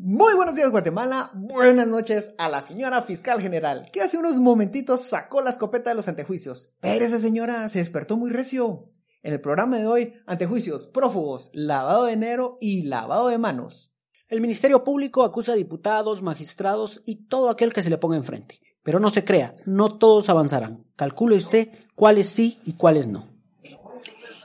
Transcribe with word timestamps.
Muy 0.00 0.34
buenos 0.34 0.54
días 0.54 0.70
Guatemala, 0.70 1.32
buenas 1.34 1.88
noches 1.88 2.32
a 2.38 2.48
la 2.48 2.62
señora 2.62 3.02
fiscal 3.02 3.40
general, 3.42 3.90
que 3.92 4.00
hace 4.00 4.16
unos 4.16 4.38
momentitos 4.38 5.02
sacó 5.02 5.40
la 5.40 5.50
escopeta 5.50 5.90
de 5.90 5.96
los 5.96 6.06
antejuicios. 6.06 6.72
Pero 6.80 7.04
esa 7.04 7.18
señora 7.18 7.68
se 7.68 7.80
despertó 7.80 8.16
muy 8.16 8.30
recio. 8.30 8.84
En 9.24 9.32
el 9.32 9.40
programa 9.40 9.76
de 9.76 9.88
hoy, 9.88 10.14
antejuicios, 10.24 10.86
prófugos, 10.86 11.50
lavado 11.52 12.04
de 12.04 12.12
dinero 12.12 12.58
y 12.60 12.84
lavado 12.84 13.26
de 13.26 13.38
manos. 13.38 13.92
El 14.28 14.40
Ministerio 14.40 14.84
Público 14.84 15.24
acusa 15.24 15.52
a 15.52 15.56
diputados, 15.56 16.22
magistrados 16.22 17.02
y 17.04 17.26
todo 17.26 17.50
aquel 17.50 17.72
que 17.72 17.82
se 17.82 17.90
le 17.90 17.98
ponga 17.98 18.16
enfrente. 18.16 18.60
Pero 18.84 19.00
no 19.00 19.10
se 19.10 19.24
crea, 19.24 19.56
no 19.66 19.98
todos 19.98 20.28
avanzarán. 20.28 20.84
Calcule 20.94 21.34
usted 21.34 21.70
cuáles 21.96 22.28
sí 22.28 22.60
y 22.64 22.74
cuáles 22.74 23.08
no. 23.08 23.26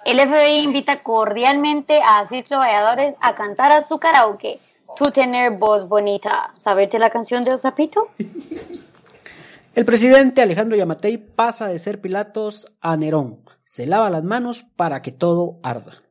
El 0.04 0.20
FBI 0.20 0.63
invita 0.63 1.04
cordialmente 1.04 2.01
a 2.01 2.21
así 2.21 2.41
trabajadores 2.41 3.13
a 3.21 3.35
cantar 3.35 3.71
a 3.71 3.83
su 3.83 3.99
karaoke 3.99 4.59
Tú 4.95 5.09
tener 5.11 5.57
voz 5.57 5.87
bonita. 5.87 6.53
¿Saberte 6.57 6.99
la 6.99 7.09
canción 7.09 7.43
del 7.43 7.57
sapito? 7.57 8.09
El 9.75 9.85
presidente 9.85 10.43
Alejandro 10.43 10.77
Yamatei 10.77 11.17
pasa 11.17 11.67
de 11.67 11.79
ser 11.79 11.99
Pilatos 11.99 12.67
a 12.79 12.95
Nerón. 12.95 13.39
Se 13.63 13.87
lava 13.87 14.11
las 14.11 14.23
manos 14.23 14.63
para 14.75 15.01
que 15.01 15.11
todo 15.11 15.59
arda. 15.63 16.03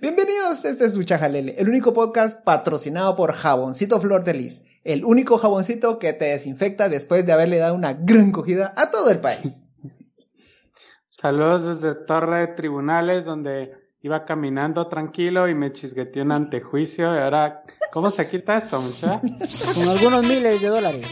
Bienvenidos, 0.00 0.64
este 0.64 0.86
es 0.86 0.94
su 0.94 1.04
Chajalele, 1.04 1.56
el 1.58 1.68
único 1.68 1.92
podcast 1.92 2.42
patrocinado 2.44 3.14
por 3.14 3.32
Jaboncito 3.32 4.00
Flor 4.00 4.24
de 4.24 4.32
Lis, 4.32 4.62
el 4.84 5.04
único 5.04 5.36
jaboncito 5.36 5.98
que 5.98 6.14
te 6.14 6.26
desinfecta 6.26 6.88
después 6.88 7.26
de 7.26 7.32
haberle 7.32 7.58
dado 7.58 7.74
una 7.74 7.92
gran 7.92 8.32
cogida 8.32 8.72
a 8.76 8.90
todo 8.90 9.10
el 9.10 9.18
país. 9.18 9.68
Saludos 11.06 11.64
desde 11.64 11.94
Torre 12.06 12.40
de 12.40 12.46
Tribunales, 12.48 13.26
donde 13.26 13.72
iba 14.00 14.24
caminando 14.24 14.86
tranquilo 14.88 15.48
y 15.48 15.54
me 15.54 15.72
chisgueteó 15.72 16.22
un 16.22 16.32
antejuicio 16.32 17.14
y 17.14 17.18
ahora 17.18 17.64
¿Cómo 17.94 18.10
se 18.10 18.26
quita 18.26 18.56
esto, 18.56 18.82
muchacha? 18.82 19.20
Con 19.74 19.88
algunos 19.88 20.26
miles 20.26 20.60
de 20.60 20.66
dólares. 20.66 21.06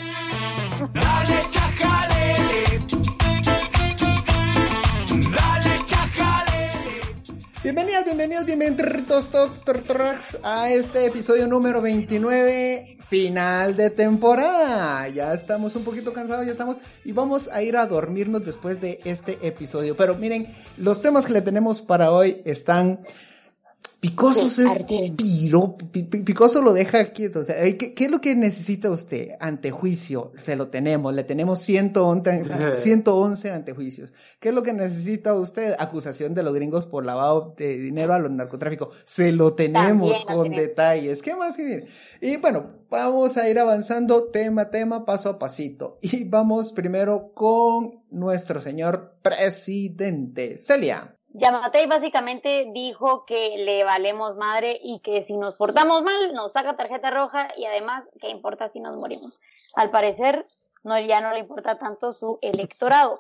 Dale, 0.93 1.39
chajalele. 1.49 2.65
Dale, 5.31 5.87
chajalele. 5.87 7.01
Bienvenidos, 7.63 8.05
bienvenidos, 8.05 8.45
bienvenidos 8.47 10.39
a 10.43 10.71
este 10.73 11.07
episodio 11.07 11.47
número 11.47 11.81
29, 11.81 12.99
final 13.09 13.77
de 13.77 13.91
temporada. 13.91 15.09
Ya 15.09 15.35
estamos 15.35 15.77
un 15.77 15.85
poquito 15.85 16.13
cansados, 16.13 16.47
ya 16.47 16.51
estamos 16.51 16.79
y 17.05 17.13
vamos 17.13 17.49
a 17.53 17.63
ir 17.63 17.77
a 17.77 17.87
dormirnos 17.87 18.45
después 18.45 18.81
de 18.81 18.99
este 19.05 19.39
episodio. 19.47 19.97
Pero 19.97 20.17
miren, 20.17 20.49
los 20.79 21.01
temas 21.01 21.27
que 21.27 21.33
le 21.33 21.43
tenemos 21.43 21.81
para 21.81 22.11
hoy 22.11 22.43
están 22.45 22.99
Picoso 24.03 24.47
es 24.47 24.59
piro, 25.17 25.77
Picoso 25.77 26.61
lo 26.61 26.73
deja 26.73 27.05
quieto. 27.13 27.39
O 27.39 27.43
sea, 27.45 27.55
¿qué, 27.77 27.95
es 27.97 28.11
lo 28.11 28.21
que 28.21 28.35
necesita 28.35 28.91
usted? 28.91 29.37
Antejuicio, 29.39 30.33
se 30.43 30.57
lo 30.57 30.71
tenemos, 30.71 31.15
le 31.15 31.23
tenemos 31.23 31.61
111, 31.61 32.75
111 32.75 33.51
antejuicios. 33.53 34.13
¿Qué 34.41 34.49
es 34.49 34.55
lo 34.57 34.65
que 34.65 34.73
necesita 34.73 35.37
usted? 35.37 35.77
Acusación 35.79 36.35
de 36.35 36.43
los 36.43 36.53
gringos 36.53 36.87
por 36.87 37.07
lavado 37.07 37.55
de 37.57 37.77
dinero 37.77 38.13
a 38.13 38.19
los 38.19 38.33
narcotráficos. 38.33 38.93
Se 39.05 39.31
lo 39.31 39.55
tenemos 39.55 40.25
con 40.25 40.51
detalles. 40.51 41.23
¿Qué 41.23 41.37
más 41.37 41.57
que 41.57 41.87
Y 42.21 42.39
bueno, 42.39 42.73
vamos 42.91 43.37
a 43.37 43.49
ir 43.49 43.61
avanzando 43.61 44.25
tema 44.31 44.63
a 44.63 44.71
tema, 44.71 45.05
paso 45.05 45.29
a 45.29 45.39
pasito. 45.39 46.01
Y 46.03 46.25
vamos 46.25 46.73
primero 46.73 47.31
con 47.35 48.03
nuestro 48.11 48.61
señor 48.61 49.15
presidente. 49.23 50.59
Celia. 50.59 51.17
Yamatei 51.35 51.87
básicamente 51.87 52.71
dijo 52.73 53.25
que 53.25 53.57
le 53.59 53.85
valemos 53.85 54.37
madre 54.37 54.79
y 54.83 55.01
que 55.01 55.23
si 55.23 55.37
nos 55.37 55.55
portamos 55.55 56.03
mal 56.03 56.35
nos 56.35 56.53
saca 56.53 56.77
tarjeta 56.77 57.11
roja 57.11 57.49
y 57.57 57.65
además, 57.65 58.05
¿qué 58.21 58.29
importa 58.29 58.69
si 58.69 58.81
nos 58.81 58.97
morimos? 58.97 59.41
Al 59.75 59.91
parecer, 59.91 60.47
no, 60.83 60.99
ya 60.99 61.21
no 61.21 61.33
le 61.33 61.39
importa 61.39 61.79
tanto 61.79 62.13
su 62.13 62.39
electorado. 62.43 63.19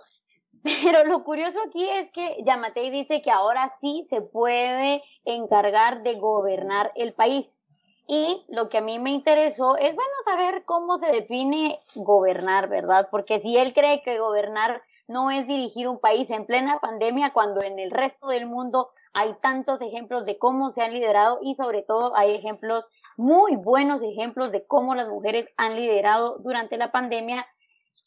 Pero 0.63 1.05
lo 1.05 1.25
curioso 1.25 1.59
aquí 1.67 1.89
es 1.89 2.11
que 2.13 2.37
Yamatei 2.45 2.91
dice 2.91 3.23
que 3.23 3.31
ahora 3.31 3.71
sí 3.81 4.05
se 4.05 4.21
puede 4.21 5.03
encargar 5.25 6.03
de 6.03 6.15
gobernar 6.17 6.93
el 6.95 7.15
país. 7.15 7.67
Y 8.07 8.45
lo 8.49 8.69
que 8.69 8.79
a 8.79 8.83
mí 8.83 8.99
me 8.99 9.11
interesó 9.11 9.77
es, 9.77 9.95
bueno, 9.95 10.13
saber 10.25 10.65
cómo 10.65 10.99
se 10.99 11.07
define 11.07 11.79
gobernar, 11.95 12.69
¿verdad? 12.69 13.09
Porque 13.11 13.41
si 13.41 13.57
él 13.57 13.73
cree 13.73 14.03
que 14.03 14.19
gobernar 14.19 14.83
no 15.13 15.31
es 15.31 15.47
dirigir 15.47 15.87
un 15.89 16.01
país 16.01 16.31
en 16.31 16.47
plena 16.47 16.81
pandemia 16.81 17.33
cuando 17.33 17.63
en 17.63 17.79
el 17.79 17.91
resto 17.91 18.29
del 18.29 18.47
mundo 18.47 18.91
hay 19.13 19.35
tantos 19.43 19.83
ejemplos 19.83 20.25
de 20.25 20.39
cómo 20.39 20.71
se 20.71 20.83
han 20.83 20.95
liderado 20.95 21.39
y 21.43 21.55
sobre 21.55 21.83
todo 21.83 22.17
hay 22.17 22.35
ejemplos, 22.35 22.91
muy 23.17 23.57
buenos 23.57 24.01
ejemplos 24.03 24.53
de 24.53 24.67
cómo 24.67 24.95
las 24.95 25.09
mujeres 25.09 25.47
han 25.59 25.77
liderado 25.77 26.39
durante 26.39 26.79
la 26.79 26.91
pandemia. 26.91 27.47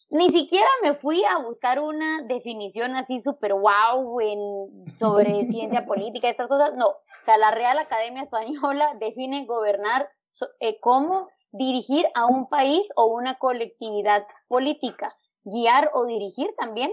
Ni 0.09 0.29
siquiera 0.29 0.67
me 0.81 0.93
fui 0.95 1.23
a 1.25 1.37
buscar 1.37 1.79
una 1.79 2.23
definición 2.23 2.95
así 2.95 3.21
súper 3.21 3.53
wow 3.53 4.19
en, 4.19 4.97
sobre 4.97 5.45
ciencia 5.51 5.85
política, 5.85 6.29
estas 6.29 6.47
cosas. 6.47 6.73
No, 6.75 6.87
o 6.87 7.25
sea, 7.25 7.37
la 7.37 7.51
Real 7.51 7.77
Academia 7.77 8.23
Española 8.23 8.95
define 8.99 9.45
gobernar 9.45 10.09
eh, 10.59 10.79
como 10.79 11.29
dirigir 11.51 12.05
a 12.15 12.25
un 12.25 12.49
país 12.49 12.87
o 12.95 13.05
una 13.05 13.37
colectividad 13.37 14.25
política 14.47 15.15
guiar 15.45 15.91
o 15.93 16.05
dirigir 16.05 16.53
también 16.57 16.91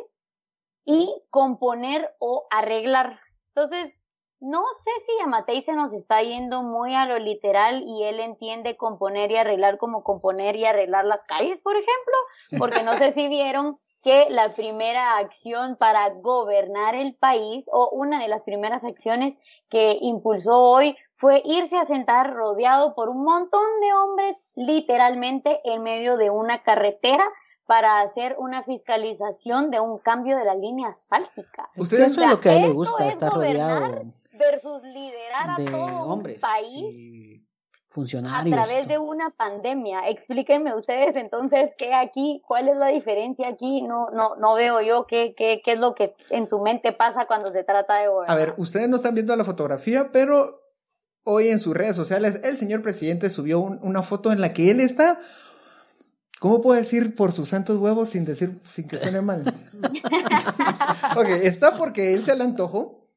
y 0.84 1.12
componer 1.30 2.14
o 2.18 2.46
arreglar. 2.50 3.18
Entonces, 3.48 4.02
no 4.40 4.62
sé 4.84 4.90
si 5.06 5.22
a 5.22 5.26
Matei 5.26 5.62
se 5.62 5.72
nos 5.72 5.92
está 5.92 6.20
yendo 6.20 6.62
muy 6.62 6.94
a 6.94 7.06
lo 7.06 7.18
literal 7.18 7.84
y 7.86 8.04
él 8.04 8.18
entiende 8.20 8.76
componer 8.76 9.30
y 9.30 9.36
arreglar 9.36 9.78
como 9.78 10.02
componer 10.02 10.56
y 10.56 10.64
arreglar 10.64 11.04
las 11.04 11.22
calles, 11.28 11.62
por 11.62 11.76
ejemplo, 11.76 12.16
porque 12.58 12.82
no 12.82 12.94
sé 12.94 13.12
si 13.12 13.28
vieron 13.28 13.78
que 14.02 14.26
la 14.30 14.52
primera 14.54 15.16
acción 15.19 15.76
para 15.76 16.10
gobernar 16.10 16.96
el 16.96 17.14
país 17.14 17.66
o 17.72 17.88
una 17.92 18.20
de 18.20 18.26
las 18.26 18.42
primeras 18.42 18.84
acciones 18.84 19.38
que 19.69 19.96
impulsó 20.00 20.60
hoy 20.60 20.96
fue 21.14 21.40
irse 21.44 21.78
a 21.78 21.84
sentar 21.84 22.32
rodeado 22.32 22.96
por 22.96 23.08
un 23.08 23.22
montón 23.22 23.80
de 23.80 23.92
hombres 23.94 24.44
literalmente 24.56 25.60
en 25.62 25.84
medio 25.84 26.16
de 26.16 26.30
una 26.30 26.64
carretera 26.64 27.24
para 27.72 28.02
hacer 28.02 28.36
una 28.38 28.62
fiscalización 28.64 29.70
de 29.70 29.80
un 29.80 29.96
cambio 29.96 30.36
de 30.36 30.44
la 30.44 30.54
línea 30.54 30.88
asfáltica. 30.88 31.70
Usted 31.74 32.00
eso 32.00 32.22
es 32.22 32.28
lo 32.28 32.38
que 32.38 32.50
a 32.50 32.56
él 32.56 32.62
le 32.64 32.68
gusta, 32.68 33.08
estar 33.08 33.32
rodeado 33.32 34.12
versus 34.32 34.82
liderar 34.82 35.52
a 35.52 35.56
todo 35.56 36.12
un 36.12 36.22
país 36.38 37.40
funcionarios 37.88 38.58
a 38.58 38.62
través 38.62 38.88
de 38.88 38.98
una 38.98 39.30
pandemia. 39.30 40.06
Explíquenme 40.10 40.74
ustedes 40.74 41.16
entonces 41.16 41.70
qué 41.78 41.94
aquí, 41.94 42.42
cuál 42.46 42.68
es 42.68 42.76
la 42.76 42.88
diferencia 42.88 43.48
aquí. 43.48 43.80
No, 43.80 44.10
no, 44.10 44.36
no 44.36 44.52
veo 44.52 44.82
yo 44.82 45.06
qué, 45.06 45.34
qué, 45.34 45.62
qué 45.64 45.72
es 45.72 45.78
lo 45.78 45.94
que 45.94 46.14
en 46.28 46.48
su 46.48 46.60
mente 46.60 46.92
pasa 46.92 47.24
cuando 47.26 47.52
se 47.52 47.64
trata 47.64 48.00
de 48.00 48.08
gobernar. 48.08 48.36
A 48.36 48.38
ver, 48.38 48.54
ustedes 48.58 48.86
no 48.90 48.96
están 48.96 49.14
viendo 49.14 49.34
la 49.34 49.44
fotografía, 49.44 50.10
pero 50.12 50.60
hoy 51.24 51.48
en 51.48 51.58
sus 51.58 51.74
redes 51.74 51.96
sociales 51.96 52.38
el 52.44 52.58
señor 52.58 52.82
presidente 52.82 53.30
subió 53.30 53.60
una 53.60 54.02
foto 54.02 54.30
en 54.30 54.42
la 54.42 54.52
que 54.52 54.70
él 54.70 54.80
está 54.80 55.20
¿Cómo 56.42 56.60
puedo 56.60 56.76
decir 56.76 57.14
por 57.14 57.30
sus 57.30 57.50
santos 57.50 57.78
huevos 57.78 58.08
sin 58.08 58.25
decir, 58.25 58.58
sin 58.64 58.88
que 58.88 58.98
suene 58.98 59.22
mal? 59.22 59.44
ok, 61.16 61.28
está 61.44 61.76
porque 61.76 62.14
él 62.14 62.25
se 62.25 62.34
le 62.34 62.42
antojó. 62.42 63.08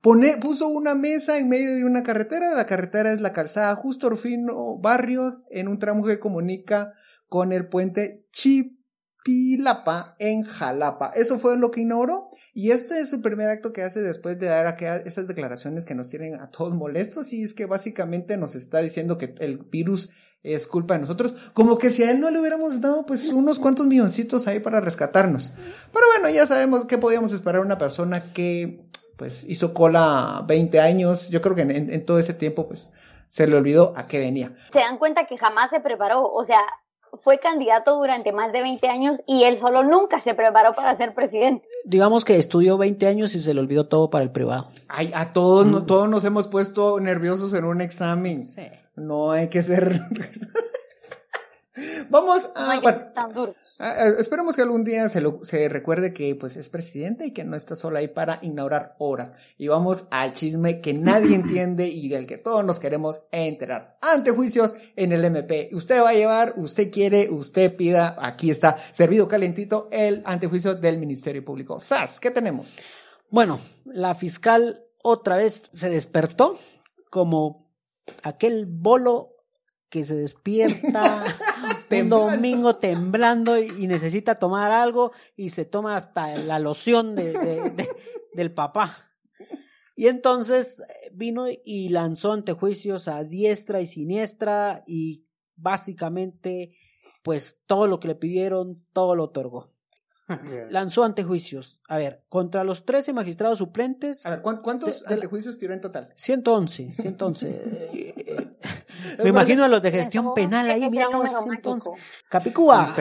Pone, 0.00 0.38
puso 0.38 0.66
una 0.66 0.96
mesa 0.96 1.38
en 1.38 1.48
medio 1.48 1.76
de 1.76 1.84
una 1.84 2.02
carretera. 2.02 2.52
La 2.56 2.66
carretera 2.66 3.12
es 3.12 3.20
la 3.20 3.32
calzada 3.32 3.76
Justo 3.76 4.08
Orfino 4.08 4.78
Barrios 4.78 5.46
en 5.52 5.68
un 5.68 5.78
tramo 5.78 6.04
que 6.04 6.18
comunica 6.18 6.92
con 7.28 7.52
el 7.52 7.68
puente 7.68 8.26
Chipilapa 8.32 10.16
en 10.18 10.42
Jalapa. 10.42 11.12
Eso 11.14 11.38
fue 11.38 11.56
lo 11.56 11.70
que 11.70 11.82
inauguró. 11.82 12.30
Y 12.52 12.72
este 12.72 12.98
es 12.98 13.10
su 13.10 13.22
primer 13.22 13.48
acto 13.48 13.72
que 13.72 13.82
hace 13.82 14.00
después 14.00 14.40
de 14.40 14.46
dar 14.48 14.76
esas 15.06 15.28
declaraciones 15.28 15.84
que 15.84 15.94
nos 15.94 16.10
tienen 16.10 16.34
a 16.34 16.50
todos 16.50 16.74
molestos. 16.74 17.32
Y 17.32 17.44
es 17.44 17.54
que 17.54 17.66
básicamente 17.66 18.36
nos 18.36 18.56
está 18.56 18.80
diciendo 18.80 19.18
que 19.18 19.36
el 19.38 19.58
virus 19.58 20.10
es 20.42 20.66
culpa 20.66 20.94
de 20.94 21.00
nosotros. 21.00 21.34
Como 21.54 21.78
que 21.78 21.90
si 21.90 22.02
a 22.02 22.10
él 22.10 22.20
no 22.20 22.30
le 22.30 22.40
hubiéramos 22.40 22.80
dado 22.80 23.06
pues 23.06 23.28
unos 23.28 23.58
cuantos 23.58 23.86
milloncitos 23.86 24.46
ahí 24.46 24.60
para 24.60 24.80
rescatarnos. 24.80 25.52
Pero 25.92 26.06
bueno, 26.14 26.34
ya 26.34 26.46
sabemos 26.46 26.86
qué 26.86 26.98
podíamos 26.98 27.32
esperar 27.32 27.60
una 27.60 27.78
persona 27.78 28.32
que 28.32 28.84
pues 29.16 29.44
hizo 29.44 29.72
cola 29.72 30.44
20 30.46 30.80
años. 30.80 31.28
Yo 31.28 31.40
creo 31.40 31.54
que 31.54 31.62
en, 31.62 32.06
todo 32.06 32.18
ese 32.18 32.34
tiempo 32.34 32.66
pues 32.66 32.90
se 33.28 33.46
le 33.46 33.56
olvidó 33.56 33.92
a 33.96 34.08
qué 34.08 34.18
venía. 34.18 34.52
Se 34.72 34.80
dan 34.80 34.98
cuenta 34.98 35.26
que 35.26 35.38
jamás 35.38 35.70
se 35.70 35.80
preparó. 35.80 36.24
O 36.24 36.42
sea, 36.42 36.60
fue 37.22 37.38
candidato 37.38 37.96
durante 37.96 38.32
más 38.32 38.52
de 38.52 38.62
20 38.62 38.88
años 38.88 39.18
y 39.26 39.44
él 39.44 39.58
solo 39.58 39.84
nunca 39.84 40.18
se 40.18 40.34
preparó 40.34 40.74
para 40.74 40.96
ser 40.96 41.14
presidente. 41.14 41.68
Digamos 41.84 42.24
que 42.24 42.36
estudió 42.36 42.78
20 42.78 43.06
años 43.06 43.34
y 43.36 43.40
se 43.40 43.54
le 43.54 43.60
olvidó 43.60 43.86
todo 43.86 44.10
para 44.10 44.24
el 44.24 44.32
privado. 44.32 44.70
Ay, 44.88 45.12
a 45.14 45.30
todos, 45.30 45.66
no, 45.66 45.86
todos 45.86 46.08
nos 46.08 46.24
hemos 46.24 46.48
puesto 46.48 46.98
nerviosos 46.98 47.52
en 47.52 47.64
un 47.64 47.80
examen. 47.80 48.44
Sí. 48.44 48.62
No 48.96 49.30
hay 49.32 49.48
que 49.48 49.62
ser. 49.62 50.00
Vamos 52.10 52.50
a. 52.54 52.80
bueno, 52.80 53.00
tan 53.14 53.32
duros. 53.32 53.56
Esperemos 54.18 54.54
que 54.54 54.60
algún 54.60 54.84
día 54.84 55.08
se, 55.08 55.22
lo- 55.22 55.42
se 55.42 55.70
recuerde 55.70 56.12
que 56.12 56.34
pues 56.34 56.56
es 56.58 56.68
presidente 56.68 57.24
y 57.24 57.30
que 57.32 57.44
no 57.44 57.56
está 57.56 57.76
solo 57.76 57.96
ahí 57.96 58.08
para 58.08 58.38
inaugurar 58.42 58.94
obras. 58.98 59.32
Y 59.56 59.68
vamos 59.68 60.04
al 60.10 60.32
chisme 60.34 60.82
que 60.82 60.92
nadie 60.92 61.34
entiende 61.34 61.86
y 61.88 62.10
del 62.10 62.26
que 62.26 62.36
todos 62.36 62.62
nos 62.62 62.78
queremos 62.78 63.22
enterar. 63.32 63.96
Antejuicios 64.02 64.74
en 64.96 65.12
el 65.12 65.24
MP. 65.24 65.70
Usted 65.72 66.02
va 66.02 66.10
a 66.10 66.14
llevar, 66.14 66.52
usted 66.58 66.90
quiere, 66.90 67.30
usted 67.30 67.74
pida. 67.74 68.16
Aquí 68.18 68.50
está, 68.50 68.76
servido 68.92 69.26
calentito, 69.26 69.88
el 69.90 70.22
antejuicio 70.26 70.74
del 70.74 70.98
Ministerio 70.98 71.42
Público. 71.42 71.78
SAS, 71.78 72.20
¿qué 72.20 72.30
tenemos? 72.30 72.76
Bueno, 73.30 73.58
la 73.86 74.14
fiscal 74.14 74.84
otra 75.02 75.38
vez 75.38 75.70
se 75.72 75.88
despertó 75.88 76.58
como 77.08 77.71
aquel 78.22 78.66
bolo 78.66 79.30
que 79.88 80.04
se 80.04 80.14
despierta 80.16 81.20
un 81.90 82.08
domingo 82.08 82.76
temblando 82.76 83.58
y, 83.58 83.66
y 83.84 83.86
necesita 83.86 84.34
tomar 84.36 84.70
algo 84.70 85.12
y 85.36 85.50
se 85.50 85.64
toma 85.66 85.96
hasta 85.96 86.36
la 86.38 86.58
loción 86.58 87.14
de- 87.14 87.32
de- 87.32 87.70
de- 87.70 87.88
del 88.34 88.52
papá. 88.54 88.96
Y 89.94 90.06
entonces 90.06 90.80
eh, 90.80 91.10
vino 91.12 91.44
y 91.64 91.90
lanzó 91.90 92.32
antejuicios 92.32 93.08
a 93.08 93.24
diestra 93.24 93.82
y 93.82 93.86
siniestra 93.86 94.82
y 94.86 95.26
básicamente 95.56 96.74
pues 97.22 97.62
todo 97.66 97.86
lo 97.86 98.00
que 98.00 98.08
le 98.08 98.14
pidieron, 98.14 98.84
todo 98.92 99.14
lo 99.14 99.24
otorgó. 99.24 99.71
Lanzó 100.70 101.04
antejuicios, 101.04 101.80
a 101.88 101.98
ver, 101.98 102.22
contra 102.28 102.64
los 102.64 102.84
13 102.84 103.12
magistrados 103.12 103.58
suplentes. 103.58 104.24
A 104.26 104.30
ver, 104.30 104.42
¿cuán- 104.42 104.62
¿cuántos 104.62 105.02
De- 105.02 105.08
de- 105.08 105.14
antejuicios 105.14 105.58
tiró 105.58 105.74
en 105.74 105.80
total? 105.80 106.12
111, 106.16 106.90
111. 106.92 107.48
Eh, 107.94 108.14
eh, 108.16 108.48
Me 109.18 109.24
Me 109.24 109.30
imagino 109.30 109.64
a 109.64 109.68
los 109.68 109.82
de 109.82 109.90
gestión 109.90 110.32
penal 110.34 110.70
ahí, 110.70 110.88
miramos 110.88 111.24
número 111.32 111.42
111. 111.42 111.90
mágico. 111.90 112.06
Capicúa. 112.30 112.94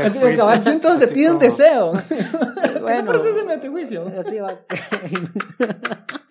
Entonces 0.65 1.11
pide 1.13 1.31
un 1.31 1.39
deseo. 1.39 1.93
Bueno. 2.81 3.11
mi 3.45 3.51
antejuicio? 3.51 4.05
Así 4.19 4.39
va. 4.39 4.59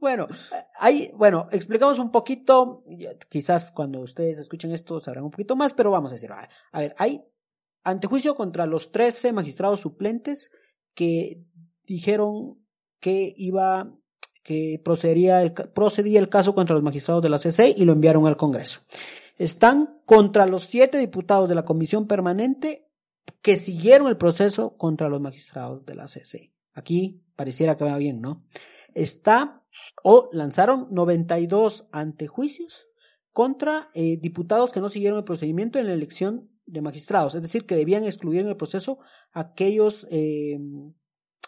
bueno, 0.00 0.26
ahí, 0.78 1.10
bueno, 1.16 1.48
explicamos 1.50 1.98
un 1.98 2.10
poquito, 2.10 2.84
quizás 3.28 3.70
cuando 3.72 4.00
ustedes 4.00 4.38
escuchen 4.38 4.72
esto 4.72 5.00
sabrán 5.00 5.24
un 5.24 5.30
poquito 5.30 5.56
más, 5.56 5.74
pero 5.74 5.90
vamos 5.90 6.10
a 6.10 6.14
decir, 6.14 6.30
a 6.32 6.78
ver, 6.78 6.94
hay 6.98 7.22
antejuicio 7.84 8.34
contra 8.34 8.66
los 8.66 8.90
13 8.90 9.32
magistrados 9.32 9.80
suplentes 9.80 10.50
que 10.94 11.42
dijeron 11.86 12.58
que 12.98 13.34
iba, 13.36 13.92
que 14.42 14.80
procedería 14.82 15.42
el, 15.42 15.52
procedía 15.52 16.18
el 16.18 16.28
caso 16.28 16.54
contra 16.54 16.74
los 16.74 16.82
magistrados 16.82 17.22
de 17.22 17.28
la 17.28 17.38
CC 17.38 17.74
y 17.76 17.84
lo 17.84 17.92
enviaron 17.92 18.26
al 18.26 18.36
Congreso. 18.36 18.80
Están 19.36 20.00
contra 20.06 20.46
los 20.46 20.64
siete 20.64 20.98
diputados 20.98 21.48
de 21.48 21.54
la 21.54 21.64
Comisión 21.64 22.06
Permanente 22.06 22.88
que 23.42 23.56
siguieron 23.56 24.08
el 24.08 24.16
proceso 24.16 24.76
contra 24.76 25.08
los 25.08 25.20
magistrados 25.20 25.84
de 25.84 25.94
la 25.94 26.08
CC. 26.08 26.52
Aquí 26.72 27.22
pareciera 27.36 27.76
que 27.76 27.84
va 27.84 27.98
bien, 27.98 28.20
¿no? 28.20 28.42
Está 28.94 29.62
o 30.02 30.30
lanzaron 30.32 30.86
92 30.90 31.88
antejuicios 31.90 32.86
contra 33.32 33.90
eh, 33.94 34.16
diputados 34.16 34.72
que 34.72 34.80
no 34.80 34.88
siguieron 34.88 35.18
el 35.18 35.24
procedimiento 35.24 35.78
en 35.78 35.88
la 35.88 35.92
elección 35.92 36.48
de 36.66 36.80
magistrados, 36.80 37.34
es 37.34 37.42
decir, 37.42 37.66
que 37.66 37.76
debían 37.76 38.04
excluir 38.04 38.40
en 38.40 38.48
el 38.48 38.56
proceso 38.56 38.98
aquellos 39.32 40.06
eh, 40.10 40.58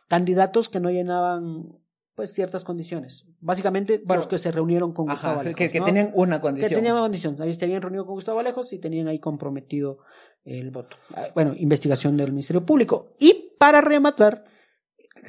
candidatos 0.09 0.69
que 0.69 0.81
no 0.81 0.91
llenaban 0.91 1.79
pues 2.15 2.33
ciertas 2.33 2.65
condiciones. 2.65 3.27
Básicamente 3.41 4.01
Bueno, 4.05 4.21
los 4.23 4.27
que 4.27 4.39
se 4.39 4.51
reunieron 4.51 4.93
con 4.95 5.07
Gustavo 5.07 5.41
Alejos, 5.41 5.55
que, 5.57 5.71
que 5.71 5.81
¿no? 5.81 5.85
tenían 5.87 6.11
una 6.15 6.37
que 6.37 6.43
condición. 6.43 6.75
tenían 6.79 6.95
una 6.95 7.03
condición. 7.03 7.37
Ahí 7.43 7.55
se 7.55 7.65
habían 7.65 7.83
reunido 7.83 8.07
con 8.07 8.15
Gustavo 8.15 8.39
Alejos 8.41 8.73
y 8.73 8.79
tenían 8.79 9.09
ahí 9.09 9.19
comprometido 9.19 9.99
el 10.45 10.71
voto. 10.71 10.97
Ah, 11.15 11.27
Bueno, 11.35 11.53
investigación 11.57 12.17
del 12.17 12.33
Ministerio 12.33 12.65
Público. 12.65 13.15
Y 13.19 13.53
para 13.59 13.81
rematar, 13.83 14.45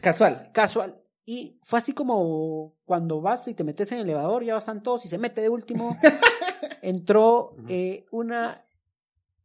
Casual. 0.01 0.49
casual. 0.53 1.01
Y 1.25 1.59
fue 1.63 1.79
así 1.79 1.91
como 1.91 2.75
cuando 2.85 3.19
vas 3.19 3.47
y 3.49 3.53
te 3.53 3.65
metes 3.65 3.91
en 3.91 3.97
el 3.97 4.03
elevador, 4.05 4.45
ya 4.45 4.57
están 4.57 4.81
todos 4.81 5.03
y 5.03 5.09
se 5.09 5.17
mete 5.17 5.41
de 5.41 5.49
último. 5.49 5.93
entró 6.81 7.55
eh, 7.67 8.05
una 8.11 8.65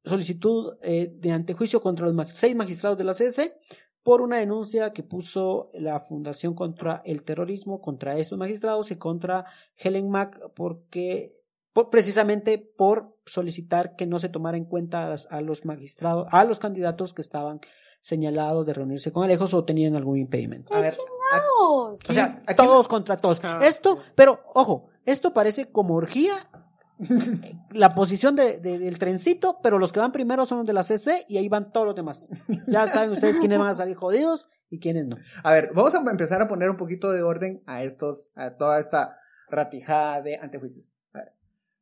solicitud 0.05 0.75
eh, 0.83 1.13
de 1.15 1.31
antejuicio 1.33 1.81
contra 1.81 2.09
los 2.09 2.29
seis 2.37 2.55
magistrados 2.57 2.99
de 2.99 3.05
la 3.05 3.13
CS 3.15 3.53
por 4.03 4.21
una 4.21 4.39
denuncia 4.39 4.93
que 4.93 5.03
puso 5.05 5.71
la 5.75 6.01
Fundación 6.01 6.55
contra 6.55 7.03
el 7.05 7.23
Terrorismo 7.23 7.81
contra 7.81 8.19
estos 8.19 8.37
magistrados 8.39 8.91
y 8.91 8.97
contra 8.97 9.45
Helen 9.77 10.11
Mack 10.11 10.41
porque 10.57 11.37
por- 11.73 11.89
precisamente 11.91 12.59
por 12.59 13.17
solicitar 13.27 13.95
que 13.95 14.07
no 14.07 14.19
se 14.19 14.29
tomara 14.29 14.57
en 14.57 14.65
cuenta 14.65 15.07
a, 15.07 15.11
las- 15.11 15.27
a 15.31 15.41
los 15.41 15.65
magistrados, 15.65 16.27
a 16.33 16.45
los 16.45 16.59
candidatos 16.59 17.15
que 17.15 17.23
estaban 17.23 17.61
señalados 18.01 18.67
de 18.67 18.75
reunirse 18.75 19.13
con 19.13 19.23
Alejos 19.23 19.55
o 19.55 19.65
tenían 19.65 19.95
algún 19.95 20.19
impedimento. 20.19 20.75
A 20.75 20.81
ver, 20.81 20.97
Vamos. 21.31 22.01
o 22.09 22.13
sea, 22.13 22.43
Todos 22.57 22.89
contra 22.89 23.17
todos. 23.17 23.41
Ah, 23.45 23.61
Esto, 23.63 23.99
pero 24.17 24.41
ojo, 24.55 24.89
esto 25.07 25.33
parece 25.33 25.71
como 25.71 25.95
orgía. 25.95 26.35
La 27.73 27.95
posición 27.95 28.37
de, 28.37 28.59
de- 28.59 28.79
del 28.79 28.99
trencito, 28.99 29.59
pero 29.63 29.79
los 29.79 29.93
que 29.93 30.01
van 30.01 30.13
primero 30.13 30.47
son 30.47 30.59
los 30.59 30.67
de 30.67 30.73
la 30.73 30.83
CC 30.85 31.25
y 31.29 31.37
ahí 31.39 31.49
van 31.49 31.73
todos 31.73 31.87
los 31.87 31.97
demás. 31.97 32.29
Ya 32.69 32.87
saben 32.87 33.11
ustedes 33.11 33.37
quiénes 33.39 33.59
van 33.59 33.69
a 33.71 33.75
salir 33.75 33.97
jodidos 33.97 34.49
y 34.71 34.79
quiénes 34.79 35.07
no. 35.07 35.17
A 35.43 35.53
ver, 35.53 35.71
vamos 35.75 35.95
a 35.95 35.99
empezar 36.11 36.41
a 36.43 36.49
poner 36.49 36.71
un 36.71 36.77
poquito 36.77 37.11
de 37.13 37.23
orden 37.23 37.63
a 37.67 37.83
estos, 37.83 38.33
a 38.37 38.57
toda 38.57 38.79
esta 38.81 39.19
ratijada 39.51 40.23
de 40.23 40.37
antejuicios. 40.37 40.89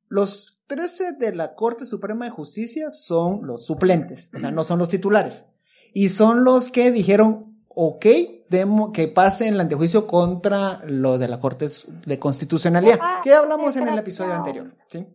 Los 0.09 0.61
13 0.67 1.13
de 1.19 1.33
la 1.35 1.55
Corte 1.55 1.85
Suprema 1.85 2.25
de 2.25 2.33
Justicia 2.33 2.91
son 2.91 3.47
los 3.47 3.65
suplentes, 3.65 4.29
o 4.35 4.39
sea, 4.41 4.51
no 4.51 4.65
son 4.65 4.81
los 4.81 4.89
titulares. 4.89 5.47
Y 5.95 6.09
son 6.09 6.43
los 6.45 6.69
que 6.71 6.91
dijeron, 6.91 7.63
ok, 7.69 8.07
demo, 8.51 8.93
que 8.93 9.09
pasen 9.09 9.55
el 9.55 9.61
antejuicio 9.61 10.07
contra 10.07 10.83
lo 10.85 11.17
de 11.19 11.29
la 11.29 11.41
Corte 11.41 11.69
de 12.05 12.19
Constitucionalidad, 12.19 12.99
Ah, 13.01 13.21
que 13.23 13.33
hablamos 13.33 13.77
en 13.77 13.89
el 13.89 13.99
episodio 13.99 14.35
anterior. 14.35 14.75
¿sí? 14.89 15.07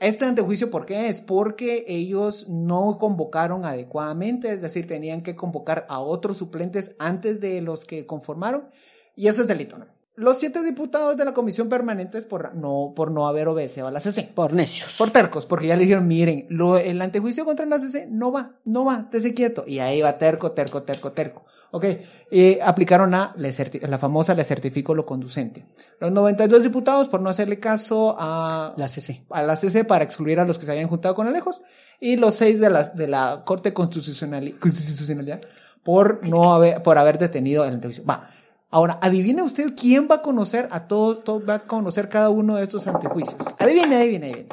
Este 0.00 0.24
antejuicio, 0.24 0.70
¿por 0.70 0.84
qué? 0.84 1.08
Es 1.08 1.20
porque 1.20 1.84
ellos 1.86 2.48
no 2.48 2.98
convocaron 2.98 3.64
adecuadamente, 3.64 4.52
es 4.52 4.60
decir, 4.60 4.86
tenían 4.86 5.22
que 5.22 5.36
convocar 5.36 5.86
a 5.88 6.00
otros 6.00 6.38
suplentes 6.38 6.96
antes 6.98 7.40
de 7.40 7.60
los 7.60 7.84
que 7.84 8.06
conformaron, 8.06 8.68
y 9.14 9.28
eso 9.28 9.42
es 9.42 9.48
delito, 9.48 9.78
¿no? 9.78 9.86
Los 10.14 10.38
siete 10.38 10.62
diputados 10.62 11.14
de 11.18 11.26
la 11.26 11.34
comisión 11.34 11.68
permanente 11.68 12.16
es 12.16 12.24
por 12.24 12.54
no, 12.54 12.94
por 12.96 13.10
no 13.10 13.28
haber 13.28 13.48
obedecido 13.48 13.86
a 13.86 13.90
la 13.90 14.00
CC. 14.00 14.30
Por 14.34 14.54
necios. 14.54 14.96
Por 14.96 15.10
tercos, 15.10 15.44
porque 15.44 15.66
ya 15.66 15.76
le 15.76 15.82
dijeron, 15.82 16.08
miren, 16.08 16.46
lo, 16.48 16.78
el 16.78 17.02
antejuicio 17.02 17.44
contra 17.44 17.66
la 17.66 17.78
CC 17.78 18.06
no 18.10 18.32
va, 18.32 18.58
no 18.64 18.86
va, 18.86 19.10
esté 19.12 19.34
quieto. 19.34 19.64
Y 19.66 19.78
ahí 19.78 20.00
va 20.00 20.16
terco, 20.16 20.52
terco, 20.52 20.84
terco, 20.84 21.12
terco. 21.12 21.44
Ok, 21.72 21.84
y 22.30 22.58
aplicaron 22.60 23.14
a 23.14 23.34
certi- 23.36 23.80
la 23.86 23.98
famosa 23.98 24.34
le 24.34 24.44
certifico 24.44 24.94
lo 24.94 25.04
conducente. 25.04 25.66
Los 26.00 26.12
92 26.12 26.62
diputados 26.62 27.08
por 27.08 27.20
no 27.20 27.28
hacerle 27.28 27.58
caso 27.60 28.16
a 28.18 28.72
La 28.76 28.88
CC. 28.88 29.24
a 29.30 29.42
la 29.42 29.56
CC 29.56 29.84
para 29.84 30.04
excluir 30.04 30.38
a 30.40 30.44
los 30.44 30.58
que 30.58 30.64
se 30.64 30.72
habían 30.72 30.88
juntado 30.88 31.14
con 31.14 31.26
Alejos 31.26 31.62
y 32.00 32.16
los 32.16 32.34
seis 32.34 32.60
de 32.60 32.70
la, 32.70 32.84
de 32.84 33.08
la 33.08 33.42
Corte 33.44 33.72
Constitucional, 33.74 34.58
Constitucionalidad 34.60 35.40
por 35.82 36.26
no 36.26 36.52
haber, 36.54 36.82
por 36.82 36.98
haber 36.98 37.18
detenido 37.18 37.64
el 37.64 37.74
antejuicio. 37.74 38.04
Va. 38.04 38.30
Ahora, 38.70 38.98
adivine 39.00 39.42
usted 39.42 39.74
quién 39.76 40.08
va 40.10 40.16
a 40.16 40.22
conocer 40.22 40.68
a 40.72 40.88
todo, 40.88 41.18
todo- 41.18 41.44
va 41.44 41.54
a 41.54 41.58
conocer 41.60 42.08
cada 42.08 42.30
uno 42.30 42.56
de 42.56 42.64
estos 42.64 42.86
antejuicios. 42.86 43.36
Adivine, 43.58 43.96
adivine, 43.96 44.26
adivine. 44.26 44.48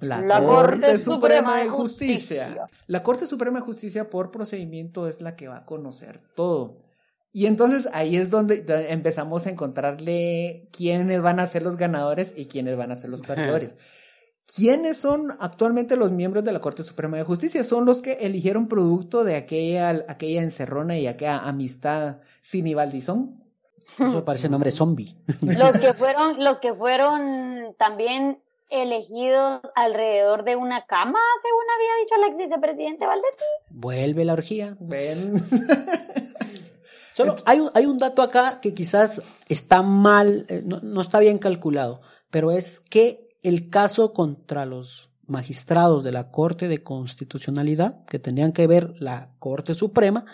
La, 0.00 0.20
La 0.20 0.40
Corte, 0.40 0.80
Corte 0.80 0.98
Suprema 0.98 1.14
Suprema 1.14 1.56
de 1.58 1.68
Justicia. 1.68 2.46
Justicia. 2.46 2.66
La 2.86 3.02
Corte 3.02 3.26
Suprema 3.26 3.60
de 3.60 3.64
Justicia 3.64 4.10
por 4.10 4.30
procedimiento 4.30 5.06
es 5.06 5.20
la 5.20 5.36
que 5.36 5.48
va 5.48 5.58
a 5.58 5.66
conocer 5.66 6.20
todo. 6.34 6.78
Y 7.32 7.46
entonces 7.46 7.88
ahí 7.92 8.16
es 8.16 8.30
donde 8.30 8.64
empezamos 8.88 9.46
a 9.46 9.50
encontrarle 9.50 10.68
quiénes 10.72 11.22
van 11.22 11.38
a 11.38 11.46
ser 11.46 11.62
los 11.62 11.76
ganadores 11.76 12.34
y 12.36 12.46
quiénes 12.46 12.76
van 12.76 12.90
a 12.90 12.96
ser 12.96 13.10
los 13.10 13.20
perdedores. 13.20 13.76
¿Quiénes 14.52 14.96
son 14.96 15.30
actualmente 15.38 15.96
los 15.96 16.10
miembros 16.10 16.42
de 16.42 16.50
la 16.50 16.60
Corte 16.60 16.82
Suprema 16.82 17.16
de 17.16 17.22
Justicia? 17.22 17.62
Son 17.62 17.84
los 17.84 18.00
que 18.00 18.14
eligieron 18.14 18.66
producto 18.66 19.22
de 19.22 19.36
aquella, 19.36 19.90
aquella 20.08 20.42
encerrona 20.42 20.98
y 20.98 21.06
aquella 21.06 21.38
amistad 21.38 22.18
sinibaldizón. 22.40 23.44
Eso 23.96 24.24
parece 24.24 24.48
nombre 24.48 24.72
zombie. 24.72 25.16
Los 25.40 25.72
que 25.80 25.92
fueron, 25.92 26.42
los 26.42 26.58
que 26.58 26.74
fueron 26.74 27.74
también 27.78 28.40
elegidos 28.70 29.60
alrededor 29.74 30.44
de 30.44 30.56
una 30.56 30.86
cama, 30.86 31.18
según 31.42 31.64
había 31.74 32.02
dicho 32.02 32.14
el 32.16 32.24
ex 32.28 32.36
vicepresidente 32.38 33.06
Valdetti. 33.06 33.44
Vuelve 33.70 34.24
la 34.24 34.32
orgía. 34.32 34.76
Ven. 34.80 35.34
Solo 37.14 37.34
hay 37.44 37.60
un, 37.60 37.70
hay 37.74 37.86
un 37.86 37.98
dato 37.98 38.22
acá 38.22 38.60
que 38.60 38.72
quizás 38.72 39.20
está 39.48 39.82
mal, 39.82 40.46
eh, 40.48 40.62
no, 40.64 40.80
no 40.80 41.00
está 41.00 41.18
bien 41.18 41.38
calculado, 41.38 42.00
pero 42.30 42.52
es 42.52 42.80
que 42.80 43.28
el 43.42 43.68
caso 43.68 44.12
contra 44.12 44.64
los 44.64 45.10
magistrados 45.26 46.04
de 46.04 46.12
la 46.12 46.30
Corte 46.30 46.68
de 46.68 46.82
Constitucionalidad, 46.82 48.04
que 48.06 48.18
tendrían 48.18 48.52
que 48.52 48.66
ver 48.66 48.94
la 48.98 49.34
Corte 49.38 49.74
Suprema, 49.74 50.24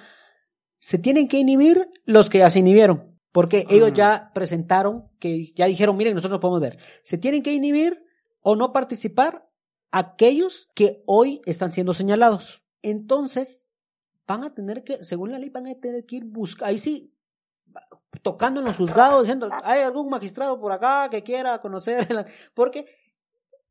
se 0.79 0.99
tienen 0.99 1.29
que 1.29 1.39
inhibir 1.39 1.89
los 2.05 2.29
que 2.29 2.39
ya 2.39 2.51
se 2.51 2.61
inhibieron, 2.61 3.19
porque 3.33 3.67
ellos 3.69 3.93
ya 3.93 4.31
presentaron 4.35 5.09
que 5.19 5.53
ya 5.55 5.67
dijeron, 5.67 5.97
miren, 5.97 6.15
nosotros 6.15 6.39
no 6.39 6.41
podemos 6.41 6.61
ver. 6.61 6.79
Se 7.03 7.19
tienen 7.19 7.43
que 7.43 7.53
inhibir 7.53 8.06
o 8.49 8.55
no 8.55 8.73
participar 8.73 9.45
aquellos 9.91 10.69
que 10.73 11.03
hoy 11.05 11.41
están 11.47 11.73
siendo 11.73 11.95
señalados. 11.95 12.63
Entonces, 12.81 13.75
van 14.25 14.45
a 14.45 14.55
tener 14.55 14.85
que, 14.85 15.03
según 15.03 15.33
la 15.33 15.41
ley, 15.41 15.51
van 15.51 15.67
a 15.67 15.75
tener 15.75 16.07
que 16.07 16.17
ir 16.17 16.25
buscando, 16.27 16.67
ahí 16.67 16.79
sí, 16.79 17.13
tocando 18.23 18.61
en 18.61 18.67
los 18.67 18.77
juzgados, 18.77 19.25
diciendo, 19.25 19.51
hay 19.65 19.81
algún 19.81 20.09
magistrado 20.09 20.61
por 20.61 20.71
acá 20.71 21.09
que 21.11 21.25
quiera 21.25 21.61
conocer, 21.61 22.07
porque 22.55 22.87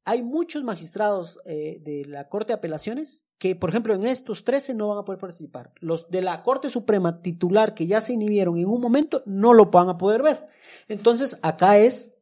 hay 0.03 0.24
muchos 0.24 0.62
magistrados 0.65 1.39
eh, 1.46 1.77
de 1.79 2.03
la 2.03 2.27
Corte 2.27 2.48
de 2.48 2.55
Apelaciones 2.55 3.24
que, 3.38 3.55
por 3.55 3.70
ejemplo, 3.70 3.94
en 3.94 4.05
estos 4.05 4.44
13 4.44 4.74
no 4.74 4.89
van 4.89 4.98
a 4.98 5.05
poder 5.05 5.20
participar. 5.22 5.72
Los 5.79 6.10
de 6.10 6.22
la 6.22 6.44
Corte 6.44 6.67
Suprema 6.67 7.22
titular 7.22 7.75
que 7.75 7.88
ya 7.88 8.01
se 8.01 8.12
inhibieron 8.12 8.58
en 8.58 8.67
un 8.67 8.82
momento 8.82 9.24
no 9.25 9.53
lo 9.53 9.67
van 9.67 9.88
a 9.88 9.98
poder 9.98 10.22
ver. 10.22 10.50
Entonces, 10.89 11.39
acá 11.44 11.77
es, 11.77 12.17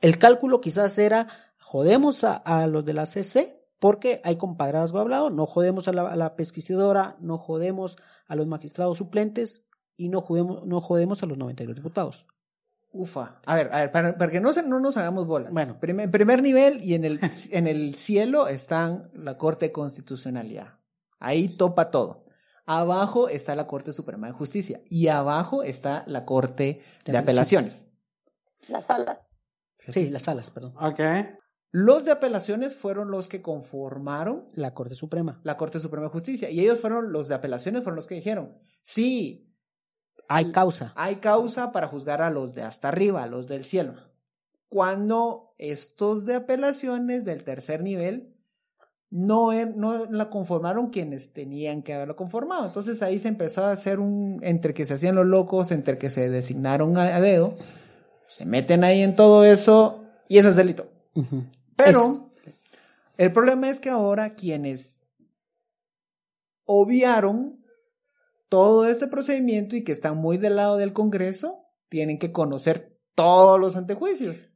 el 0.00 0.18
cálculo 0.18 0.60
quizás 0.60 0.98
era, 0.98 1.28
jodemos 1.64 2.24
a, 2.24 2.66
los 2.66 2.84
de 2.84 2.92
la 2.92 3.06
CC 3.06 3.58
porque 3.78 4.20
hay 4.22 4.36
compadrazgo 4.36 4.98
hablado, 4.98 5.30
no 5.30 5.46
jodemos 5.46 5.88
a 5.88 5.92
la, 5.92 6.02
a 6.02 6.14
la 6.14 6.36
pesquisidora, 6.36 7.16
no 7.20 7.38
jodemos 7.38 7.96
a 8.26 8.36
los 8.36 8.46
magistrados 8.46 8.98
suplentes 8.98 9.66
y 9.96 10.10
no 10.10 10.20
jodemos, 10.20 10.66
no 10.66 10.82
jodemos 10.82 11.22
a 11.22 11.26
los 11.26 11.38
92 11.38 11.74
diputados. 11.74 12.26
Ufa. 12.92 13.40
A 13.46 13.56
ver, 13.56 13.70
a 13.72 13.78
ver, 13.78 13.92
para, 13.92 14.30
que 14.30 14.40
no, 14.42 14.52
no 14.52 14.78
nos 14.78 14.96
hagamos 14.98 15.26
bolas. 15.26 15.52
Bueno, 15.52 15.80
primer, 15.80 16.10
primer 16.10 16.42
nivel 16.42 16.84
y 16.84 16.94
en 16.94 17.04
el, 17.04 17.18
en 17.50 17.66
el 17.66 17.94
cielo 17.94 18.46
están 18.46 19.10
la 19.14 19.38
Corte 19.38 19.72
Constitucionalidad. 19.72 20.78
Ahí 21.18 21.48
topa 21.48 21.90
todo. 21.90 22.26
Abajo 22.66 23.28
está 23.28 23.56
la 23.56 23.66
Corte 23.66 23.94
Suprema 23.94 24.26
de 24.26 24.34
Justicia 24.34 24.82
y 24.90 25.08
abajo 25.08 25.62
está 25.62 26.04
la 26.06 26.26
Corte 26.26 26.82
de, 27.06 27.16
Apelaciones. 27.16 27.88
Las 28.68 28.86
salas. 28.86 29.30
Sí, 29.92 30.10
las 30.10 30.24
salas, 30.24 30.50
perdón. 30.50 30.74
Ok. 30.78 31.00
Los 31.76 32.04
de 32.04 32.12
apelaciones 32.12 32.76
fueron 32.76 33.10
los 33.10 33.26
que 33.26 33.42
conformaron 33.42 34.44
la 34.52 34.74
Corte 34.74 34.94
Suprema. 34.94 35.40
La 35.42 35.56
Corte 35.56 35.80
Suprema 35.80 36.06
de 36.06 36.12
Justicia. 36.12 36.48
Y 36.48 36.60
ellos 36.60 36.78
fueron, 36.78 37.10
los 37.10 37.26
de 37.26 37.34
apelaciones 37.34 37.82
fueron 37.82 37.96
los 37.96 38.06
que 38.06 38.14
dijeron, 38.14 38.56
sí, 38.84 39.52
hay 40.28 40.52
causa. 40.52 40.92
Hay 40.94 41.16
causa 41.16 41.72
para 41.72 41.88
juzgar 41.88 42.22
a 42.22 42.30
los 42.30 42.54
de 42.54 42.62
hasta 42.62 42.86
arriba, 42.86 43.24
a 43.24 43.26
los 43.26 43.48
del 43.48 43.64
cielo. 43.64 43.94
Cuando 44.68 45.52
estos 45.58 46.24
de 46.24 46.36
apelaciones 46.36 47.24
del 47.24 47.42
tercer 47.42 47.82
nivel 47.82 48.36
no, 49.10 49.52
er, 49.52 49.76
no 49.76 50.06
la 50.12 50.30
conformaron 50.30 50.90
quienes 50.90 51.32
tenían 51.32 51.82
que 51.82 51.94
haberlo 51.94 52.14
conformado. 52.14 52.66
Entonces 52.66 53.02
ahí 53.02 53.18
se 53.18 53.26
empezó 53.26 53.64
a 53.64 53.72
hacer 53.72 53.98
un, 53.98 54.38
entre 54.44 54.74
que 54.74 54.86
se 54.86 54.94
hacían 54.94 55.16
los 55.16 55.26
locos, 55.26 55.72
entre 55.72 55.98
que 55.98 56.08
se 56.08 56.30
designaron 56.30 56.96
a, 56.98 57.20
dedo, 57.20 57.56
se 58.28 58.46
meten 58.46 58.84
ahí 58.84 59.02
en 59.02 59.16
todo 59.16 59.44
eso 59.44 60.04
y 60.28 60.38
eso 60.38 60.50
es 60.50 60.54
delito. 60.54 60.86
Pero 61.76 62.30
el 63.16 63.32
problema 63.32 63.70
es 63.70 63.80
que 63.80 63.90
ahora 63.90 64.34
quienes 64.34 65.02
obviaron 66.64 67.64
todo 68.48 68.86
este 68.86 69.06
procedimiento 69.06 69.76
y 69.76 69.84
que 69.84 69.92
están 69.92 70.16
muy 70.16 70.38
del 70.38 70.56
lado 70.56 70.76
del 70.76 70.92
Congreso, 70.92 71.64
tienen 71.88 72.18
que 72.18 72.32
conocer 72.32 72.96
todos 73.14 73.58
los 73.58 73.76
antejuicios. 73.76 74.48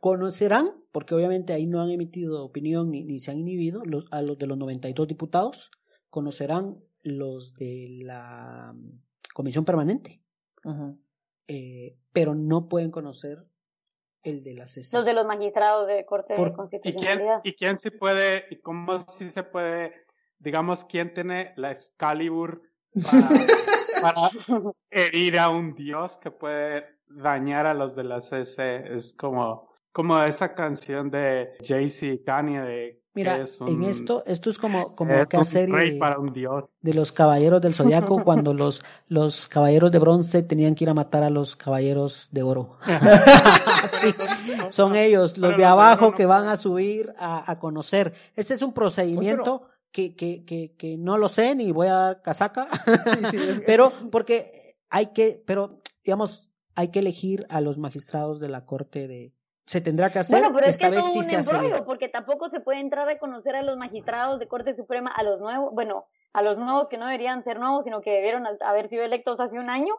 Conocerán, 0.00 0.72
porque 0.90 1.14
obviamente 1.14 1.52
ahí 1.52 1.66
no 1.66 1.80
han 1.80 1.90
emitido 1.90 2.44
opinión 2.44 2.90
ni, 2.90 3.20
se 3.20 3.30
han 3.30 3.38
inhibido, 3.38 3.84
los, 3.84 4.06
a 4.10 4.22
los 4.22 4.38
de 4.38 4.46
los 4.46 4.58
92 4.58 5.06
diputados, 5.06 5.70
conocerán 6.10 6.82
los 7.02 7.54
de 7.54 7.88
la 8.02 8.72
mm, 8.74 9.00
Comisión 9.34 9.64
Permanente, 9.64 10.20
eh, 11.48 11.96
pero 12.12 12.34
no 12.34 12.68
pueden 12.68 12.90
conocer 12.90 13.46
el 14.22 14.42
de 14.42 14.54
la 14.54 14.66
CC. 14.66 14.96
Los 14.96 15.04
de 15.04 15.14
los 15.14 15.26
magistrados 15.26 15.86
de 15.86 16.04
Corte 16.04 16.34
de 16.34 16.52
Constitucionalidad. 16.52 17.40
¿Y 17.44 17.52
quién, 17.52 17.54
¿Y 17.54 17.56
quién 17.56 17.78
se 17.78 17.90
puede, 17.90 18.46
y 18.50 18.56
cómo 18.56 18.98
sí 18.98 19.30
se 19.30 19.42
puede, 19.42 19.94
digamos, 20.38 20.84
quién 20.84 21.12
tiene 21.14 21.52
la 21.56 21.70
Excalibur 21.70 22.62
para, 24.00 24.30
herir 24.90 25.38
a 25.38 25.48
un 25.48 25.74
dios 25.74 26.18
que 26.18 26.30
puede 26.30 26.86
dañar 27.06 27.66
a 27.66 27.74
los 27.74 27.94
de 27.94 28.04
la 28.04 28.20
CC. 28.20 28.94
Es 28.94 29.14
como, 29.14 29.71
como 29.92 30.20
esa 30.22 30.54
canción 30.54 31.10
de 31.10 31.52
Jay-Z 31.62 32.06
y 32.06 32.18
Kanye 32.24 32.60
de 32.60 33.02
Mira, 33.14 33.44
en 33.66 33.82
esto, 33.82 34.22
esto 34.24 34.48
es 34.48 34.56
como, 34.56 34.96
como 34.96 35.28
que 35.28 35.44
serie 35.44 35.98
para 35.98 36.18
un 36.18 36.32
dios. 36.32 36.64
de 36.80 36.94
los 36.94 37.12
caballeros 37.12 37.60
del 37.60 37.74
zodiaco 37.74 38.24
cuando 38.24 38.54
los, 38.54 38.82
los 39.06 39.48
caballeros 39.48 39.92
de 39.92 39.98
bronce 39.98 40.42
tenían 40.42 40.74
que 40.74 40.84
ir 40.84 40.90
a 40.90 40.94
matar 40.94 41.22
a 41.22 41.28
los 41.28 41.54
caballeros 41.54 42.30
de 42.32 42.42
oro. 42.42 42.78
son 44.70 44.96
ellos, 44.96 45.36
los 45.36 45.58
de 45.58 45.66
abajo 45.66 46.14
que 46.14 46.24
van 46.24 46.48
a 46.48 46.56
subir 46.56 47.12
a, 47.18 47.50
a 47.50 47.58
conocer. 47.58 48.14
Ese 48.34 48.54
es 48.54 48.62
un 48.62 48.72
procedimiento 48.72 49.68
que, 49.90 50.16
que, 50.16 50.46
que, 50.46 50.74
que 50.78 50.96
no 50.96 51.18
lo 51.18 51.28
sé 51.28 51.54
ni 51.54 51.70
voy 51.70 51.88
a 51.88 51.94
dar 51.94 52.22
casaca, 52.22 52.66
pero 53.66 53.92
porque 54.10 54.78
hay 54.88 55.08
que, 55.12 55.42
pero 55.46 55.82
digamos, 56.02 56.50
hay 56.74 56.88
que 56.88 57.00
elegir 57.00 57.46
a 57.50 57.60
los 57.60 57.76
magistrados 57.76 58.40
de 58.40 58.48
la 58.48 58.64
Corte 58.64 59.06
de, 59.06 59.34
se 59.66 59.80
tendrá 59.80 60.10
que 60.10 60.18
hacer. 60.18 60.40
Bueno, 60.40 60.54
pero 60.54 60.66
esta 60.66 60.88
es 60.88 60.92
que 60.92 60.96
vez 60.96 61.12
sí 61.12 61.22
se 61.22 61.36
hace. 61.36 61.82
Porque 61.86 62.08
tampoco 62.08 62.48
se 62.48 62.60
puede 62.60 62.80
entrar 62.80 63.08
a 63.08 63.18
conocer 63.18 63.54
a 63.54 63.62
los 63.62 63.76
magistrados 63.76 64.38
de 64.38 64.48
Corte 64.48 64.74
Suprema, 64.74 65.10
a 65.10 65.22
los 65.22 65.40
nuevos, 65.40 65.72
bueno, 65.72 66.06
a 66.32 66.42
los 66.42 66.58
nuevos 66.58 66.88
que 66.88 66.98
no 66.98 67.06
deberían 67.06 67.44
ser 67.44 67.58
nuevos, 67.58 67.84
sino 67.84 68.00
que 68.00 68.10
debieron 68.10 68.44
haber 68.60 68.88
sido 68.88 69.04
electos 69.04 69.38
hace 69.40 69.58
un 69.58 69.70
año. 69.70 69.94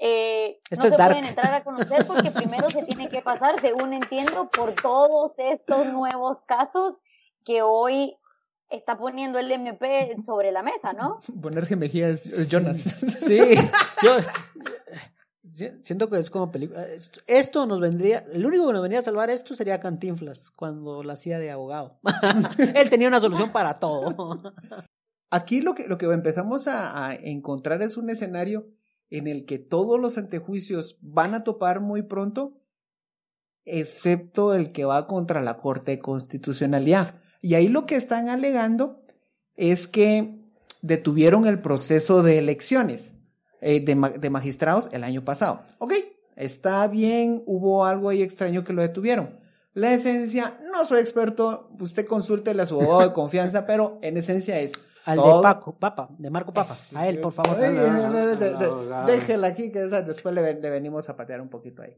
Eh, 0.00 0.60
no 0.76 0.82
se 0.84 0.90
pueden 0.96 1.24
entrar 1.24 1.52
a 1.52 1.64
conocer 1.64 2.06
porque 2.06 2.30
primero 2.30 2.70
se 2.70 2.84
tiene 2.84 3.10
que 3.10 3.20
pasar, 3.20 3.60
según 3.60 3.92
entiendo, 3.92 4.48
por 4.48 4.74
todos 4.74 5.32
estos 5.38 5.86
nuevos 5.86 6.40
casos 6.42 7.00
que 7.44 7.62
hoy 7.62 8.16
está 8.70 8.96
poniendo 8.96 9.38
el 9.38 9.50
MP 9.50 10.16
sobre 10.24 10.52
la 10.52 10.62
mesa, 10.62 10.92
¿no? 10.92 11.20
Poner 11.42 11.74
Mejía 11.76 12.10
es 12.10 12.48
Jonas. 12.48 12.78
Sí, 13.18 13.40
yo 14.02 14.18
siento 15.42 16.10
que 16.10 16.18
es 16.18 16.30
como 16.30 16.50
película. 16.50 16.86
Esto 17.26 17.66
nos 17.66 17.80
vendría, 17.80 18.24
el 18.32 18.44
único 18.44 18.66
que 18.66 18.72
nos 18.72 18.82
vendría 18.82 19.00
a 19.00 19.04
salvar 19.04 19.30
esto 19.30 19.54
sería 19.54 19.80
Cantinflas 19.80 20.50
cuando 20.50 21.02
la 21.02 21.14
hacía 21.14 21.38
de 21.38 21.50
abogado. 21.50 21.98
Él 22.74 22.90
tenía 22.90 23.08
una 23.08 23.20
solución 23.20 23.52
para 23.52 23.78
todo. 23.78 24.42
Aquí 25.30 25.60
lo 25.60 25.74
que, 25.74 25.88
lo 25.88 25.98
que 25.98 26.06
empezamos 26.06 26.68
a, 26.68 27.06
a 27.06 27.14
encontrar 27.14 27.82
es 27.82 27.96
un 27.96 28.08
escenario 28.10 28.68
en 29.10 29.26
el 29.26 29.44
que 29.44 29.58
todos 29.58 30.00
los 30.00 30.18
antejuicios 30.18 30.98
van 31.00 31.34
a 31.34 31.44
topar 31.44 31.80
muy 31.80 32.02
pronto, 32.02 32.60
excepto 33.64 34.54
el 34.54 34.72
que 34.72 34.84
va 34.84 35.06
contra 35.06 35.42
la 35.42 35.58
Corte 35.58 35.92
de 35.92 35.98
Constitucionalidad. 35.98 37.20
Y 37.40 37.54
ahí 37.54 37.68
lo 37.68 37.86
que 37.86 37.96
están 37.96 38.28
alegando 38.28 39.02
es 39.54 39.86
que 39.86 40.38
detuvieron 40.80 41.46
el 41.46 41.60
proceso 41.60 42.22
de 42.22 42.38
elecciones 42.38 43.17
eh, 43.60 43.80
de, 43.80 44.30
magistrados 44.30 44.88
el 44.92 45.04
año 45.04 45.24
pasado. 45.24 45.64
Ok, 45.78 45.94
está 46.36 46.86
bien, 46.86 47.42
hubo 47.46 47.84
algo 47.84 48.08
ahí 48.08 48.22
extraño 48.22 48.64
que 48.64 48.72
lo 48.72 48.82
detuvieron. 48.82 49.40
La 49.74 49.92
esencia, 49.92 50.58
no 50.72 50.84
soy 50.84 51.00
experto, 51.00 51.70
usted 51.78 52.06
consúltele 52.06 52.62
a 52.62 52.66
su 52.66 52.80
abogado 52.80 53.08
de 53.08 53.12
confianza, 53.12 53.66
pero 53.66 53.98
en 54.02 54.16
esencia 54.16 54.58
es... 54.60 54.72
Al 55.04 55.16
de 55.16 55.42
Paco, 55.42 55.78
Papa, 55.78 56.10
de 56.18 56.28
Marco 56.28 56.52
Papa, 56.52 56.76
a 56.94 57.08
él, 57.08 57.18
por 57.20 57.32
favor. 57.32 57.56
déjela 59.06 59.46
aquí, 59.46 59.72
que 59.72 59.80
después 59.86 60.34
le, 60.34 60.60
le 60.60 60.70
venimos 60.70 61.08
a 61.08 61.16
patear 61.16 61.40
un 61.40 61.48
poquito 61.48 61.82
ahí. 61.82 61.96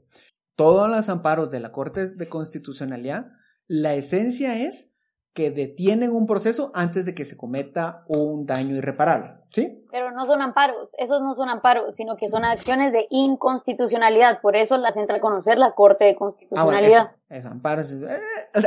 Todos 0.55 0.89
los 0.89 1.09
amparos 1.09 1.51
de 1.51 1.59
la 1.59 1.73
Corte 1.73 2.11
de 2.11 2.29
Constitucionalidad, 2.29 3.33
la 3.67 3.95
esencia 3.95 4.61
es 4.63 4.91
que 5.33 5.51
detienen 5.51 6.13
un 6.13 6.27
proceso 6.27 6.71
antes 6.75 7.05
de 7.05 7.15
que 7.15 7.25
se 7.25 7.37
cometa 7.37 8.05
un 8.09 8.47
daño 8.47 8.77
irreparable. 8.77 9.35
¿Sí? 9.53 9.85
Pero 9.91 10.13
no 10.13 10.27
son 10.27 10.43
amparos, 10.43 10.91
esos 10.97 11.21
no 11.23 11.35
son 11.35 11.49
amparos, 11.49 11.97
sino 11.97 12.17
que 12.17 12.29
son 12.29 12.45
acciones 12.45 12.93
de 12.93 13.09
inconstitucionalidad, 13.11 14.41
por 14.41 14.55
eso 14.55 14.77
las 14.77 14.97
entra 14.97 15.17
a 15.17 15.21
conocer 15.21 15.59
la 15.59 15.75
Corte 15.75 16.05
de 16.05 16.15
Constitucionalidad. 16.15 17.11
Ah, 17.29 17.37
es 17.37 17.45
amparos. 17.45 17.91
Eh, 17.91 18.19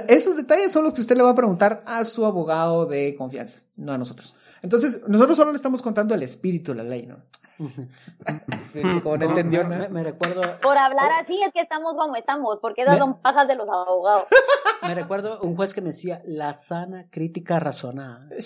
esos 0.10 0.36
detalles 0.36 0.74
son 0.74 0.84
los 0.84 0.93
que 0.93 1.00
usted 1.00 1.15
le 1.15 1.24
va 1.24 1.29
a 1.29 1.36
preguntar 1.36 1.84
a 1.86 2.03
su 2.03 2.25
abogado 2.25 2.86
de 2.86 3.15
confianza, 3.17 3.62
no 3.77 3.93
a 3.93 3.98
nosotros. 3.98 4.36
Entonces, 4.62 5.08
nosotros 5.08 5.38
solo 5.38 5.51
le 5.51 5.58
estamos 5.58 5.82
contando 5.82 6.13
el 6.15 6.24
espíritu 6.24 6.74
de 6.74 6.84
la 6.84 6.89
ley, 6.89 7.05
¿no? 7.05 7.17
Como 9.03 9.17
no 9.17 9.25
entendió 9.25 9.63
nada. 9.63 9.89
Me, 9.89 10.03
recuerdo. 10.03 10.41
Por 10.62 10.77
hablar 10.77 11.12
así 11.22 11.41
es 11.43 11.53
que 11.53 11.62
estamos 11.62 11.93
como 11.95 12.15
estamos, 12.15 12.60
porque 12.62 12.81
esas 12.81 12.98
son 12.98 13.22
pajas 13.22 13.48
de 13.48 13.55
los 13.55 13.67
abogados. 13.69 14.25
Me 14.88 14.95
recuerdo 14.95 15.39
un 15.41 15.55
juez 15.55 15.74
que 15.74 15.79
me 15.79 15.91
decía 15.91 16.22
la 16.25 16.53
sana 16.55 17.07
crítica 17.10 17.60
razonada. 17.60 18.27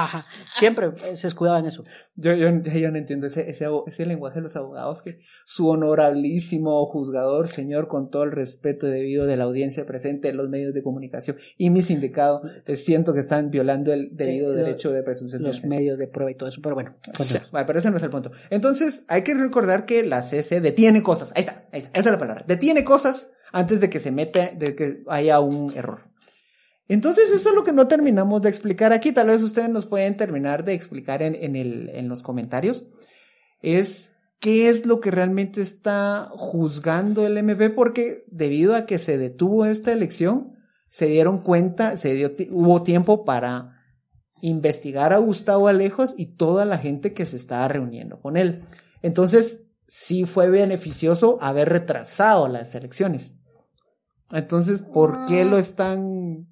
Ah, 0.00 0.24
siempre 0.58 0.92
se 1.16 1.26
escudaba 1.26 1.58
en 1.58 1.66
eso. 1.66 1.82
Yo, 2.14 2.32
yo, 2.34 2.48
yo 2.48 2.90
no 2.90 2.98
entiendo 2.98 3.26
ese, 3.26 3.50
ese, 3.50 3.66
ese, 3.86 4.06
lenguaje 4.06 4.36
de 4.36 4.42
los 4.42 4.56
abogados 4.56 5.02
que 5.02 5.20
su 5.44 5.68
honorabilísimo 5.68 6.86
juzgador, 6.86 7.48
señor, 7.48 7.88
con 7.88 8.10
todo 8.10 8.22
el 8.22 8.32
respeto 8.32 8.86
debido 8.86 9.26
de 9.26 9.36
la 9.36 9.44
audiencia 9.44 9.84
presente 9.86 10.28
en 10.28 10.36
los 10.36 10.48
medios 10.48 10.72
de 10.72 10.82
comunicación 10.82 11.36
y 11.56 11.70
mi 11.70 11.82
sindicato, 11.82 12.42
eh, 12.66 12.76
siento 12.76 13.12
que 13.12 13.20
están 13.20 13.50
violando 13.50 13.92
el 13.92 14.16
debido 14.16 14.52
derecho 14.52 14.90
de 14.90 15.02
presunción. 15.02 15.42
Los 15.42 15.64
medios 15.64 15.98
de 15.98 16.06
prueba 16.06 16.30
y 16.30 16.34
todo 16.34 16.48
eso, 16.48 16.60
pero 16.62 16.74
bueno. 16.74 16.94
Vale, 17.52 17.66
pero 17.66 17.78
ese 17.78 17.90
no 17.90 17.96
es 17.96 18.02
el 18.02 18.10
punto. 18.10 18.27
Entonces, 18.50 19.04
hay 19.08 19.22
que 19.22 19.34
recordar 19.34 19.86
que 19.86 20.02
la 20.02 20.22
CC 20.22 20.60
detiene 20.60 21.02
cosas. 21.02 21.32
Ahí 21.34 21.40
está, 21.40 21.66
ahí 21.72 21.80
está, 21.80 21.90
esa 21.98 22.08
es 22.08 22.12
la 22.12 22.18
palabra. 22.18 22.44
Detiene 22.46 22.84
cosas 22.84 23.30
antes 23.52 23.80
de 23.80 23.90
que 23.90 24.00
se 24.00 24.10
meta, 24.10 24.50
de 24.54 24.74
que 24.74 25.02
haya 25.08 25.40
un 25.40 25.72
error. 25.74 26.08
Entonces 26.88 27.30
eso 27.30 27.50
es 27.50 27.54
lo 27.54 27.64
que 27.64 27.72
no 27.72 27.86
terminamos 27.86 28.40
de 28.40 28.48
explicar 28.48 28.92
aquí, 28.94 29.12
tal 29.12 29.26
vez 29.26 29.42
ustedes 29.42 29.68
nos 29.68 29.84
pueden 29.84 30.16
terminar 30.16 30.64
de 30.64 30.72
explicar 30.72 31.22
en, 31.22 31.34
en, 31.34 31.54
el, 31.54 31.90
en 31.90 32.08
los 32.08 32.22
comentarios, 32.22 32.86
es 33.60 34.12
qué 34.40 34.70
es 34.70 34.86
lo 34.86 35.00
que 35.00 35.10
realmente 35.10 35.60
está 35.60 36.30
juzgando 36.32 37.26
el 37.26 37.36
MP, 37.36 37.68
porque 37.70 38.24
debido 38.28 38.74
a 38.74 38.86
que 38.86 38.96
se 38.96 39.18
detuvo 39.18 39.66
esta 39.66 39.92
elección, 39.92 40.56
se 40.90 41.06
dieron 41.06 41.42
cuenta, 41.42 41.96
se 41.98 42.14
dio, 42.14 42.34
hubo 42.50 42.82
tiempo 42.82 43.26
para 43.26 43.77
investigar 44.40 45.12
a 45.12 45.18
Gustavo 45.18 45.68
Alejos 45.68 46.14
y 46.16 46.26
toda 46.36 46.64
la 46.64 46.78
gente 46.78 47.14
que 47.14 47.26
se 47.26 47.36
estaba 47.36 47.68
reuniendo 47.68 48.20
con 48.20 48.36
él. 48.36 48.64
Entonces, 49.02 49.66
sí 49.86 50.24
fue 50.24 50.48
beneficioso 50.48 51.38
haber 51.40 51.68
retrasado 51.68 52.48
las 52.48 52.74
elecciones. 52.74 53.34
Entonces, 54.30 54.82
¿por 54.82 55.26
qué 55.26 55.44
lo 55.44 55.58
están 55.58 56.46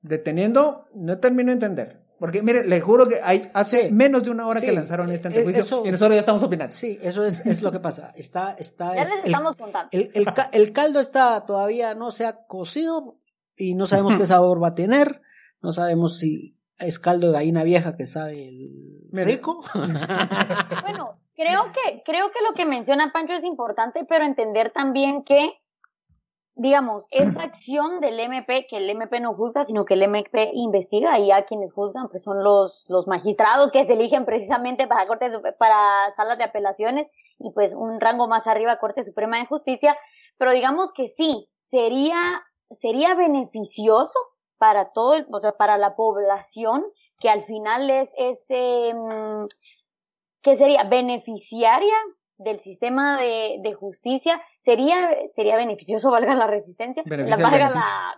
deteniendo? 0.00 0.86
No 0.94 1.18
termino 1.18 1.48
de 1.48 1.54
entender. 1.54 2.06
Porque, 2.18 2.42
mire, 2.42 2.66
le 2.66 2.80
juro 2.80 3.06
que 3.06 3.20
hay, 3.22 3.50
hace 3.52 3.90
menos 3.90 4.24
de 4.24 4.30
una 4.30 4.46
hora 4.46 4.60
que 4.62 4.72
lanzaron 4.72 5.10
este 5.12 5.28
e-, 5.28 5.30
antejuicio 5.32 5.84
y 5.84 5.90
nosotros 5.90 6.16
ya 6.16 6.20
estamos 6.20 6.42
opinando. 6.42 6.72
Sí, 6.72 6.98
eso 7.02 7.24
es, 7.24 7.44
es 7.44 7.60
lo 7.60 7.70
que 7.70 7.78
pasa. 7.78 8.12
Está, 8.16 8.52
está 8.52 8.94
ya 8.94 9.04
les 9.04 9.26
estamos 9.26 9.54
contando. 9.56 9.90
El, 9.92 10.10
el, 10.52 10.72
caldo 10.72 11.00
está 11.00 11.44
todavía 11.44 11.94
no 11.94 12.10
se 12.10 12.24
ha 12.24 12.46
cocido 12.46 13.18
y 13.54 13.74
no 13.74 13.86
sabemos 13.86 14.16
qué 14.16 14.26
sabor 14.26 14.62
va 14.62 14.68
a 14.68 14.74
tener. 14.74 15.20
No 15.60 15.72
sabemos 15.72 16.18
si 16.18 16.55
es 16.78 16.98
caldo 16.98 17.28
de 17.28 17.34
gallina 17.34 17.62
vieja 17.64 17.96
que 17.96 18.06
sabe 18.06 18.48
el 18.48 19.08
rico. 19.12 19.62
bueno, 20.82 21.18
creo 21.34 21.72
que, 21.72 22.02
creo 22.04 22.30
que 22.30 22.42
lo 22.48 22.54
que 22.54 22.66
menciona 22.66 23.12
Pancho 23.12 23.34
es 23.34 23.44
importante, 23.44 24.04
pero 24.08 24.24
entender 24.24 24.70
también 24.70 25.24
que 25.24 25.58
digamos, 26.56 27.06
esa 27.10 27.42
acción 27.42 28.00
del 28.00 28.18
MP, 28.18 28.66
que 28.66 28.78
el 28.78 28.90
MP 28.90 29.20
no 29.20 29.34
juzga, 29.34 29.64
sino 29.64 29.84
que 29.84 29.94
el 29.94 30.02
MP 30.02 30.50
investiga 30.54 31.18
y 31.18 31.30
a 31.30 31.44
quienes 31.44 31.72
juzgan 31.72 32.08
pues 32.08 32.24
son 32.24 32.42
los, 32.42 32.86
los 32.88 33.06
magistrados 33.06 33.70
que 33.70 33.84
se 33.84 33.92
eligen 33.92 34.24
precisamente 34.24 34.86
para 34.86 35.06
Corte, 35.06 35.30
para 35.58 35.76
salas 36.16 36.38
de 36.38 36.44
apelaciones 36.44 37.06
y 37.38 37.52
pues 37.52 37.74
un 37.74 38.00
rango 38.00 38.26
más 38.26 38.46
arriba 38.46 38.78
Corte 38.78 39.04
Suprema 39.04 39.38
de 39.38 39.46
Justicia, 39.46 39.96
pero 40.38 40.52
digamos 40.52 40.92
que 40.92 41.08
sí, 41.08 41.48
sería, 41.60 42.42
sería 42.70 43.14
beneficioso 43.14 44.18
para 44.58 44.92
todo, 44.92 45.14
el, 45.14 45.26
o 45.30 45.40
sea, 45.40 45.52
para 45.52 45.78
la 45.78 45.96
población 45.96 46.84
que 47.18 47.30
al 47.30 47.44
final 47.44 47.88
es 47.90 48.10
ese, 48.16 48.92
mm, 48.94 49.46
que 50.42 50.56
sería 50.56 50.84
beneficiaria 50.84 51.94
del 52.38 52.60
sistema 52.60 53.18
de, 53.18 53.58
de 53.62 53.74
justicia 53.74 54.40
sería, 54.60 54.96
sería 55.30 55.56
beneficioso, 55.56 56.10
valga 56.12 56.34
la 56.34 56.46
resistencia, 56.46 57.02
la, 57.06 57.36
valga 57.36 57.70
la... 57.70 58.14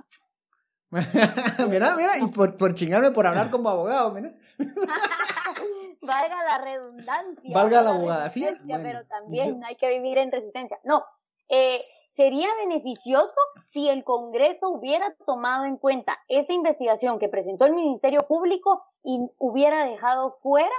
mira, 1.69 1.95
mira, 1.97 2.19
y 2.19 2.29
por, 2.29 2.57
por 2.57 2.75
chingarme 2.75 3.11
por 3.11 3.27
hablar 3.27 3.51
como 3.51 3.69
abogado, 3.69 4.13
mira. 4.13 4.31
valga 6.01 6.45
la 6.45 6.59
redundancia. 6.59 7.51
Valga 7.55 7.83
la 7.83 7.91
abogacía. 7.91 8.59
pero 8.67 9.05
también 9.07 9.63
hay 9.65 9.77
que 9.77 9.89
vivir 9.89 10.17
en 10.19 10.33
resistencia. 10.33 10.79
No, 10.85 11.05
eh, 11.49 11.83
sería 12.15 12.49
beneficioso 12.57 13.37
si 13.73 13.89
el 13.89 14.05
Congreso 14.05 14.69
hubiera 14.69 15.15
tomado 15.25 15.65
en 15.65 15.77
cuenta 15.77 16.19
esa 16.29 16.53
investigación 16.53 17.19
que 17.19 17.29
presentó 17.29 17.65
el 17.65 17.75
Ministerio 17.75 18.27
Público 18.27 18.83
y 19.05 19.31
hubiera 19.39 19.85
dejado 19.85 20.31
fuera 20.31 20.75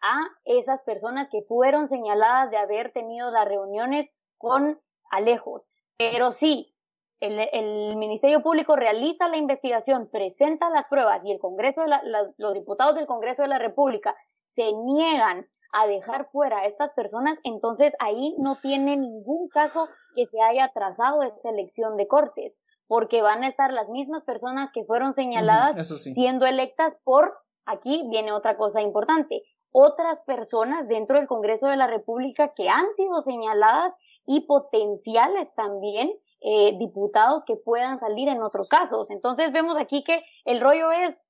a 0.00 0.18
esas 0.44 0.82
personas 0.82 1.28
que 1.30 1.42
fueron 1.42 1.88
señaladas 1.88 2.50
de 2.50 2.58
haber 2.58 2.92
tenido 2.92 3.30
las 3.30 3.48
reuniones 3.48 4.10
con 4.38 4.80
Alejos. 5.10 5.68
Pero 5.96 6.30
sí, 6.30 6.74
el, 7.20 7.96
Ministerio 7.96 8.42
Público 8.42 8.76
realiza 8.76 9.28
la 9.28 9.36
investigación, 9.36 10.08
presenta 10.10 10.68
las 10.70 10.88
pruebas 10.88 11.22
y 11.24 11.32
el 11.32 11.38
Congreso 11.38 11.82
de 11.82 11.88
los 12.36 12.54
diputados 12.54 12.94
del 12.94 13.06
Congreso 13.06 13.42
de 13.42 13.48
la 13.48 13.58
República 13.58 14.14
se 14.44 14.72
niegan 14.72 15.48
a 15.74 15.86
dejar 15.86 16.26
fuera 16.26 16.60
a 16.60 16.66
estas 16.66 16.90
personas, 16.92 17.38
entonces 17.42 17.92
ahí 17.98 18.34
no 18.38 18.56
tiene 18.62 18.96
ningún 18.96 19.48
caso 19.48 19.88
que 20.14 20.26
se 20.26 20.40
haya 20.40 20.70
trazado 20.72 21.22
esa 21.22 21.50
elección 21.50 21.96
de 21.96 22.06
cortes, 22.06 22.60
porque 22.86 23.22
van 23.22 23.42
a 23.42 23.48
estar 23.48 23.72
las 23.72 23.88
mismas 23.88 24.22
personas 24.22 24.70
que 24.72 24.84
fueron 24.84 25.12
señaladas 25.12 25.76
siendo 25.98 26.46
electas 26.46 26.96
por, 27.02 27.34
aquí 27.66 28.06
viene 28.08 28.30
otra 28.30 28.56
cosa 28.56 28.82
importante, 28.82 29.42
otras 29.72 30.20
personas 30.20 30.86
dentro 30.86 31.18
del 31.18 31.26
Congreso 31.26 31.66
de 31.66 31.76
la 31.76 31.88
República 31.88 32.54
que 32.54 32.68
han 32.68 32.92
sido 32.92 33.20
señaladas 33.20 33.96
y 34.26 34.42
potenciales 34.42 35.52
también 35.56 36.12
eh, 36.40 36.78
diputados 36.78 37.44
que 37.44 37.56
puedan 37.56 37.98
salir 37.98 38.28
en 38.28 38.42
otros 38.42 38.68
casos. 38.68 39.10
Entonces 39.10 39.52
vemos 39.52 39.76
aquí 39.76 40.04
que 40.04 40.22
el 40.44 40.60
rollo 40.60 40.92
es 40.92 41.24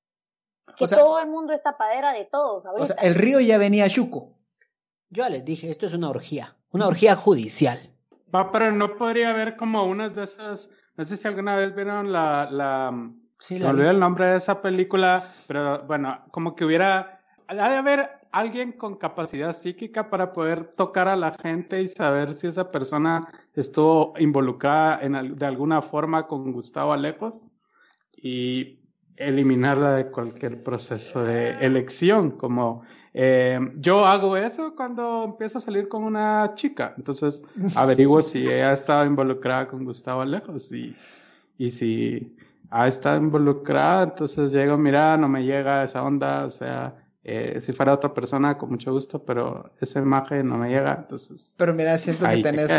que 0.77 0.87
todo 0.87 1.19
el 1.19 1.27
mundo 1.27 1.53
es 1.53 1.63
tapadera 1.63 2.13
de 2.13 2.25
todos. 2.25 2.65
O 2.77 2.85
sea, 2.85 2.97
el 3.01 3.15
río 3.15 3.39
ya 3.39 3.57
venía 3.57 3.89
chuco. 3.89 4.34
Yo 5.15 5.29
les 5.29 5.45
dije, 5.45 5.69
esto 5.69 5.85
es 5.85 5.93
una 5.93 6.09
orgía, 6.09 6.55
una 6.71 6.87
orgía 6.87 7.15
judicial. 7.15 7.79
Va, 8.33 8.51
pero 8.51 8.73
no 8.73 8.97
podría 8.97 9.29
haber 9.29 9.55
como 9.55 9.85
unas 9.85 10.13
de 10.13 10.25
esas, 10.25 10.69
no 10.97 11.05
sé 11.05 11.15
si 11.15 11.25
alguna 11.25 11.55
vez 11.55 11.73
vieron 11.73 12.11
la, 12.11 12.49
la 12.51 13.11
se 13.39 13.65
olvidó 13.65 13.91
el 13.91 13.99
nombre 13.99 14.25
de 14.25 14.37
esa 14.37 14.61
película, 14.61 15.23
pero 15.47 15.83
bueno, 15.83 16.19
como 16.31 16.53
que 16.53 16.65
hubiera, 16.65 17.21
ha 17.47 17.53
de 17.53 17.77
haber 17.77 18.09
alguien 18.33 18.73
con 18.73 18.95
capacidad 18.95 19.55
psíquica 19.55 20.09
para 20.09 20.33
poder 20.33 20.73
tocar 20.75 21.07
a 21.07 21.15
la 21.15 21.33
gente 21.41 21.81
y 21.81 21.87
saber 21.87 22.33
si 22.33 22.47
esa 22.47 22.69
persona 22.69 23.25
estuvo 23.53 24.13
involucrada 24.19 24.99
en, 25.01 25.37
de 25.37 25.45
alguna 25.45 25.81
forma 25.81 26.27
con 26.27 26.51
Gustavo 26.51 26.91
Alejos 26.91 27.41
y 28.17 28.79
eliminarla 29.15 29.95
de 29.95 30.11
cualquier 30.11 30.61
proceso 30.61 31.23
de 31.23 31.51
elección, 31.65 32.31
como 32.31 32.83
eh, 33.17 33.57
yo 33.77 34.05
hago 34.05 34.35
eso 34.35 34.75
cuando 34.75 35.23
empiezo 35.23 35.59
a 35.59 35.61
salir 35.61 35.87
con 35.87 36.03
una 36.03 36.51
chica, 36.55 36.93
entonces 36.97 37.45
averiguo 37.73 38.21
si 38.21 38.39
ella 38.45 38.71
ha 38.71 38.73
estado 38.73 39.05
involucrada 39.05 39.67
con 39.67 39.85
Gustavo 39.85 40.19
Alejos 40.19 40.69
y, 40.73 40.93
y 41.57 41.71
si 41.71 42.35
ha 42.69 42.89
estado 42.89 43.15
involucrada, 43.15 44.03
entonces 44.03 44.51
llego, 44.51 44.77
mira, 44.77 45.15
no 45.15 45.29
me 45.29 45.45
llega 45.45 45.81
esa 45.81 46.03
onda, 46.03 46.43
o 46.43 46.49
sea, 46.49 46.93
eh, 47.23 47.61
si 47.61 47.71
fuera 47.71 47.93
otra 47.93 48.13
persona, 48.13 48.57
con 48.57 48.71
mucho 48.71 48.91
gusto, 48.91 49.23
pero 49.23 49.71
esa 49.79 49.99
imagen 49.99 50.47
no 50.47 50.57
me 50.57 50.67
llega, 50.67 50.97
entonces... 50.99 51.55
Pero 51.57 51.73
mira, 51.73 51.97
siento 51.97 52.27
que 52.27 52.41
tenés, 52.43 52.71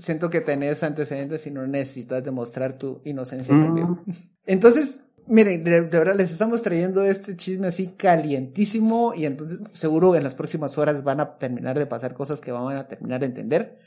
siento 0.00 0.30
que 0.30 0.40
tenés 0.40 0.82
antecedentes 0.82 1.46
y 1.46 1.52
no 1.52 1.64
necesitas 1.64 2.24
demostrar 2.24 2.76
tu 2.76 3.02
inocencia 3.04 3.54
mm. 3.54 4.04
Entonces, 4.46 4.98
miren, 5.26 5.64
de, 5.64 5.80
verdad 5.82 6.16
les 6.16 6.30
estamos 6.30 6.62
trayendo 6.62 7.04
este 7.04 7.36
chisme 7.36 7.68
así 7.68 7.88
calientísimo 7.88 9.14
y 9.14 9.26
entonces 9.26 9.60
seguro 9.72 10.14
en 10.16 10.24
las 10.24 10.34
próximas 10.34 10.78
horas 10.78 11.04
van 11.04 11.20
a 11.20 11.36
terminar 11.38 11.78
de 11.78 11.86
pasar 11.86 12.14
cosas 12.14 12.40
que 12.40 12.52
van 12.52 12.76
a 12.76 12.88
terminar 12.88 13.20
de 13.20 13.26
entender. 13.26 13.78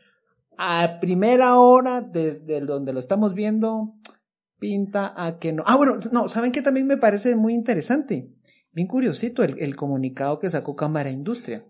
A 0.58 0.99
primera 0.99 1.58
hora, 1.58 2.02
desde 2.02 2.60
donde 2.62 2.93
lo 2.93 2.99
estamos 2.99 3.34
viendo, 3.34 3.95
pinta 4.60 5.13
a 5.15 5.39
que 5.39 5.54
no. 5.54 5.63
Ah, 5.65 5.78
bueno, 5.78 5.97
no, 6.12 6.28
¿saben 6.28 6.52
qué 6.52 6.62
también 6.62 6.86
me 6.88 6.97
parece 6.97 7.36
muy 7.36 7.54
interesante? 7.54 8.34
bien 8.71 8.88
curiosito 8.88 9.43
el, 9.43 9.75
comunicado 9.75 10.39
que 10.39 10.49
sacó 10.49 10.75
Cámara 10.75 11.10
Industria. 11.10 11.65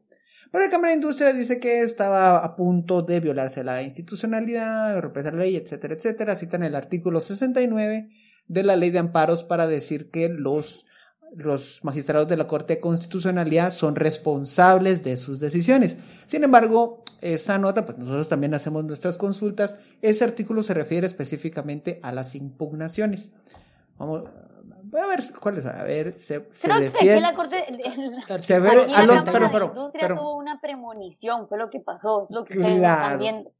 Pero 0.51 0.65
la 0.65 0.71
Cámara 0.71 0.93
Industria 0.93 1.33
dice 1.33 1.59
que 1.59 1.81
estaba 1.81 2.43
a 2.43 2.55
punto 2.55 3.03
de 3.03 3.19
violarse 3.19 3.63
la 3.63 3.83
institucionalidad, 3.83 4.99
romperse 4.99 5.31
la 5.31 5.37
ley, 5.39 5.55
etcétera, 5.55 5.93
etcétera. 5.93 6.35
Citan 6.35 6.63
el 6.63 6.75
artículo 6.75 7.19
69 7.19 8.09
de 8.49 8.63
la 8.63 8.75
ley 8.75 8.89
de 8.89 8.99
amparos 8.99 9.45
para 9.45 9.67
decir 9.67 10.11
que 10.11 10.27
los, 10.27 10.85
los 11.33 11.79
magistrados 11.83 12.27
de 12.27 12.35
la 12.35 12.47
Corte 12.47 12.75
de 12.75 12.81
Constitucionalidad 12.81 13.71
son 13.71 13.95
responsables 13.95 15.03
de 15.03 15.15
sus 15.15 15.39
decisiones. 15.39 15.95
Sin 16.27 16.43
embargo, 16.43 17.01
esa 17.21 17.57
nota, 17.57 17.85
pues 17.85 17.97
nosotros 17.97 18.27
también 18.27 18.53
hacemos 18.53 18.83
nuestras 18.83 19.17
consultas. 19.17 19.75
Ese 20.01 20.25
artículo 20.25 20.63
se 20.63 20.73
refiere 20.73 21.07
específicamente 21.07 22.01
a 22.03 22.11
las 22.11 22.35
impugnaciones. 22.35 23.31
Vamos, 23.97 24.23
Voy 24.83 25.01
a 25.01 25.07
ver 25.07 25.19
cuál 25.39 25.57
es. 25.57 25.65
A 25.65 25.83
ver, 25.83 26.13
se, 26.13 26.47
se 26.51 26.67
Creo 26.67 26.91
que 26.91 27.21
la 27.21 27.33
corte. 27.33 27.63
se 28.39 28.59
ve, 28.59 28.69
a 28.69 29.05
los, 29.05 29.23
pero, 29.25 29.51
pero, 29.51 29.65
industria 29.67 30.01
pero, 30.01 30.15
tuvo 30.15 30.37
una 30.37 30.59
premonición, 30.59 31.47
fue 31.47 31.59
lo 31.59 31.69
que 31.69 31.79
pasó, 31.79 32.25
lo 32.29 32.43
que 32.43 32.57
ustedes 32.57 32.77
están 32.77 33.19
viendo. 33.19 33.51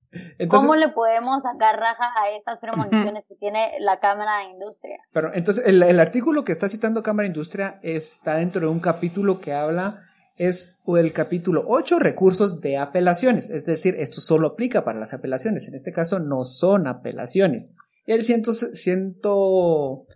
¿Cómo 0.49 0.75
le 0.75 0.89
podemos 0.89 1.43
sacar 1.43 1.79
raja 1.79 2.11
a 2.19 2.29
estas 2.35 2.59
premoniciones 2.59 3.25
que 3.27 3.35
tiene 3.35 3.73
la 3.79 3.99
Cámara 3.99 4.39
de 4.39 4.51
Industria? 4.51 4.97
Pero 5.11 5.33
entonces, 5.33 5.65
el, 5.67 5.83
el 5.83 5.99
artículo 5.99 6.43
que 6.43 6.51
está 6.51 6.69
citando 6.69 7.03
Cámara 7.03 7.23
de 7.23 7.33
Industria 7.33 7.79
está 7.83 8.37
dentro 8.37 8.61
de 8.61 8.67
un 8.67 8.79
capítulo 8.79 9.39
que 9.39 9.53
habla 9.53 10.01
es 10.39 10.77
el 10.87 11.11
capítulo 11.11 11.65
8, 11.67 11.99
recursos 11.99 12.61
de 12.61 12.77
apelaciones. 12.77 13.49
Es 13.49 13.65
decir, 13.65 13.95
esto 13.99 14.21
solo 14.21 14.47
aplica 14.47 14.83
para 14.83 14.99
las 14.99 15.13
apelaciones. 15.13 15.67
En 15.67 15.75
este 15.75 15.91
caso 15.91 16.19
no 16.19 16.45
son 16.45 16.87
apelaciones. 16.87 17.73
El 18.05 18.23
ciento, 18.23 18.53
ciento 18.53 20.07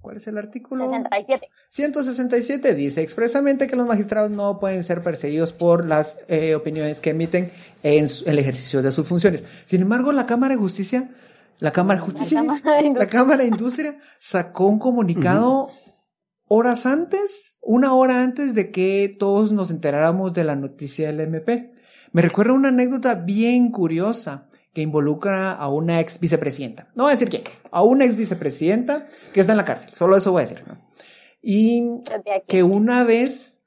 ¿Cuál 0.00 0.16
es 0.16 0.26
el 0.26 0.38
artículo? 0.38 0.86
67. 0.86 1.48
167 1.68 2.74
dice 2.74 3.02
expresamente 3.02 3.66
que 3.66 3.76
los 3.76 3.86
magistrados 3.86 4.30
no 4.30 4.58
pueden 4.58 4.82
ser 4.82 5.02
perseguidos 5.02 5.52
por 5.52 5.86
las 5.86 6.18
eh, 6.28 6.54
opiniones 6.54 7.00
que 7.00 7.10
emiten 7.10 7.52
en 7.82 8.06
el 8.26 8.38
ejercicio 8.38 8.82
de 8.82 8.92
sus 8.92 9.06
funciones. 9.06 9.44
Sin 9.66 9.82
embargo, 9.82 10.12
la 10.12 10.26
Cámara 10.26 10.54
de 10.54 10.60
Justicia 10.60 11.10
La 11.58 11.70
Cámara 11.70 12.00
de 12.00 12.06
Justicia, 12.06 12.42
La 12.42 12.48
Cámara 12.56 12.76
de 12.76 12.82
la 12.82 12.86
Industria. 12.88 13.10
Cámara 13.10 13.42
de 13.42 13.48
Industria 13.48 13.98
sacó 14.18 14.68
un 14.68 14.78
comunicado 14.78 15.68
horas 16.48 16.86
antes, 16.86 17.58
una 17.60 17.94
hora 17.94 18.22
antes 18.22 18.54
de 18.54 18.70
que 18.70 19.14
todos 19.18 19.52
nos 19.52 19.70
enteráramos 19.70 20.32
de 20.32 20.44
la 20.44 20.56
noticia 20.56 21.06
del 21.08 21.20
MP. 21.20 21.74
Me 22.12 22.22
recuerda 22.22 22.54
una 22.54 22.70
anécdota 22.70 23.14
bien 23.14 23.70
curiosa 23.70 24.48
que 24.72 24.82
involucra 24.82 25.52
a 25.52 25.68
una 25.68 26.00
ex 26.00 26.20
vicepresidenta. 26.20 26.88
No 26.94 27.04
voy 27.04 27.12
a 27.12 27.14
decir 27.14 27.28
quién, 27.28 27.42
a 27.70 27.82
una 27.82 28.04
ex 28.04 28.16
vicepresidenta 28.16 29.08
que 29.32 29.40
está 29.40 29.52
en 29.52 29.58
la 29.58 29.64
cárcel. 29.64 29.90
Solo 29.94 30.16
eso 30.16 30.32
voy 30.32 30.42
a 30.42 30.46
decir. 30.46 30.62
¿no? 30.66 30.78
Y 31.42 31.98
que 32.46 32.62
una 32.62 33.04
vez 33.04 33.60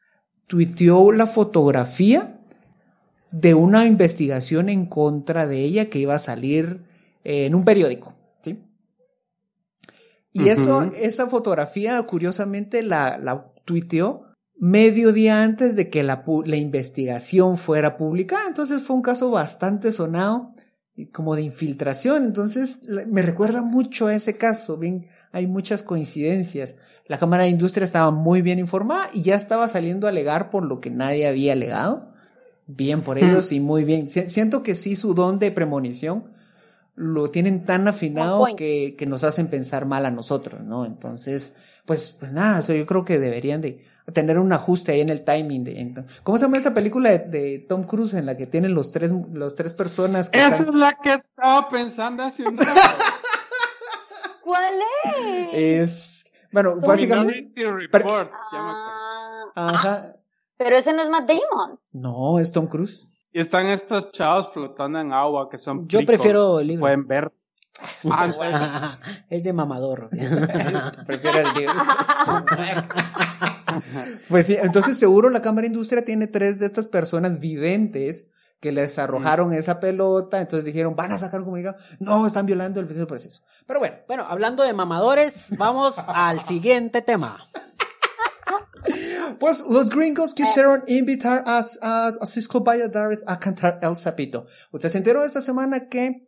tuiteó 0.48 1.12
la 1.12 1.28
fotografía 1.28 2.40
de 3.32 3.54
una 3.54 3.86
investigación 3.86 4.70
en 4.70 4.86
contra 4.86 5.48
de 5.48 5.60
ella 5.60 5.90
que 5.90 6.00
iba 6.00 6.16
a 6.16 6.20
salir 6.20 6.82
eh, 7.24 7.46
en 7.46 7.56
un 7.56 7.66
periódico. 7.66 8.14
¿sí? 8.42 8.62
Y 10.32 10.50
eso, 10.50 10.84
esa 10.84 11.28
fotografía, 11.28 12.02
curiosamente, 12.04 12.84
la, 12.84 13.18
la 13.18 13.52
tuiteó 13.66 14.28
medio 14.56 15.12
día 15.12 15.44
antes 15.44 15.76
de 15.76 15.90
que 15.90 16.04
la, 16.04 16.24
la 16.46 16.56
investigación 16.56 17.58
fuera 17.58 17.98
publicada. 17.98 18.48
Entonces 18.48 18.82
fue 18.84 18.96
un 18.96 19.02
caso 19.02 19.32
bastante 19.32 19.92
sonado, 19.92 20.54
como 21.12 21.36
de 21.36 21.42
infiltración. 21.44 22.24
Entonces 22.26 22.80
me 23.08 23.22
recuerda 23.22 23.62
mucho 23.62 24.08
a 24.08 24.16
ese 24.16 24.38
caso. 24.38 24.78
Bien, 24.78 25.08
hay 25.32 25.48
muchas 25.48 25.84
coincidencias. 25.84 26.76
La 27.08 27.20
Cámara 27.20 27.44
de 27.44 27.50
Industria 27.50 27.86
estaba 27.86 28.12
muy 28.12 28.42
bien 28.42 28.60
informada 28.60 29.10
y 29.14 29.24
ya 29.24 29.36
estaba 29.36 29.68
saliendo 29.68 30.08
a 30.08 30.12
alegar 30.12 30.50
por 30.50 30.64
lo 30.66 30.80
que 30.80 30.90
nadie 30.90 31.28
había 31.28 31.54
alegado. 31.54 32.14
Bien 32.68 33.02
por 33.02 33.18
ellos 33.18 33.52
y 33.52 33.60
muy 33.60 33.84
bien. 33.84 34.08
Si- 34.08 34.28
Siento 34.28 34.64
que 34.64 34.76
sí 34.76 34.96
su 34.96 35.14
don 35.14 35.38
de 35.40 35.52
premonición 35.52 36.32
lo 36.96 37.30
tienen 37.32 37.66
tan 37.66 37.88
afinado 37.88 38.40
que, 38.56 38.96
que 38.98 39.06
nos 39.08 39.24
hacen 39.24 39.48
pensar 39.48 39.86
mal 39.86 40.06
a 40.06 40.12
nosotros, 40.12 40.64
¿no? 40.64 40.86
Entonces, 40.86 41.56
pues, 41.86 42.16
pues 42.20 42.32
nada, 42.32 42.60
eso 42.60 42.74
yo 42.74 42.86
creo 42.86 43.04
que 43.04 43.20
deberían 43.20 43.62
de 43.62 43.84
tener 44.12 44.38
un 44.40 44.52
ajuste 44.52 44.92
ahí 44.92 45.02
en 45.02 45.10
el 45.10 45.24
timing. 45.24 45.64
De, 45.64 45.80
en- 45.80 46.06
¿Cómo 46.24 46.38
se 46.38 46.44
llama 46.46 46.58
esa 46.58 46.74
película 46.74 47.10
de, 47.12 47.20
de 47.20 47.66
Tom 47.70 47.84
Cruise 47.86 48.14
en 48.16 48.26
la 48.26 48.36
que 48.36 48.48
tienen 48.48 48.74
los 48.74 48.92
tres, 48.92 49.12
los 49.32 49.56
tres 49.56 49.74
personas 49.74 50.30
que 50.30 50.38
Esa 50.40 50.48
están- 50.50 50.68
es 50.70 50.76
la 50.76 50.94
que 51.02 51.14
estaba 51.14 51.70
pensando 51.70 52.24
hace 52.24 52.44
un 52.48 52.58
rato. 52.58 52.72
¿Cuál 54.44 54.74
es? 55.06 55.50
es, 55.54 56.26
bueno, 56.52 56.76
básicamente, 56.78 57.72
Report. 57.72 58.30
Ah, 58.52 59.46
ajá, 59.56 60.16
pero 60.58 60.76
ese 60.76 60.92
no 60.94 61.02
es 61.02 61.10
Matt 61.10 61.28
Damon. 61.30 61.80
no, 61.94 62.40
es 62.40 62.52
Tom 62.52 62.68
Cruise. 62.68 63.08
Y 63.32 63.40
están 63.40 63.66
estos 63.68 64.12
chavos 64.12 64.52
flotando 64.54 65.00
en 65.00 65.12
agua 65.14 65.50
que 65.50 65.58
son 65.58 65.88
Yo 65.88 66.00
picos, 66.00 66.08
prefiero 66.16 66.60
el 66.60 66.68
libro. 66.68 66.82
Pueden 66.82 67.08
ver. 67.08 67.32
Antes, 68.12 68.38
es 69.30 69.44
de 69.44 69.54
mamador. 69.54 70.10
Prefiero 71.08 71.40
el 71.40 71.54
de- 71.56 71.68
Pues 74.30 74.48
sí, 74.48 74.58
entonces 74.60 74.98
seguro 74.98 75.30
la 75.30 75.42
Cámara 75.42 75.64
de 75.64 75.68
Industria 75.68 76.06
tiene 76.06 76.28
tres 76.28 76.60
de 76.60 76.66
estas 76.66 76.88
personas 76.88 77.40
videntes 77.40 78.30
que 78.60 78.72
les 78.72 78.98
arrojaron 78.98 79.52
esa 79.52 79.80
pelota, 79.82 80.40
entonces 80.40 80.64
dijeron, 80.64 80.96
van 80.96 81.12
a 81.12 81.18
sacar 81.18 81.42
un 81.42 81.46
comunicado. 81.46 81.78
No, 82.00 82.26
están 82.26 82.46
violando 82.46 82.80
el 82.80 82.88
proceso. 83.06 83.42
Pero 83.68 83.80
bueno, 83.80 83.98
Bueno, 84.08 84.24
hablando 84.26 84.64
de 84.64 84.72
mamadores, 84.72 85.50
vamos 85.58 85.96
al 86.08 86.42
siguiente 86.42 87.02
tema. 87.02 87.50
pues 89.40 89.66
los 89.70 89.90
gringos 89.90 90.34
quisieron 90.34 90.84
invitar 90.88 91.44
a, 91.46 91.62
a, 91.82 92.08
a 92.08 92.26
Cisco 92.26 92.64
Valladares 92.64 93.26
a 93.28 93.38
cantar 93.38 93.80
El 93.82 93.98
Sapito. 93.98 94.46
Usted 94.72 94.90
se 94.90 94.98
enteró 95.00 95.24
esta 95.24 95.42
semana 95.42 95.90
que 95.90 96.26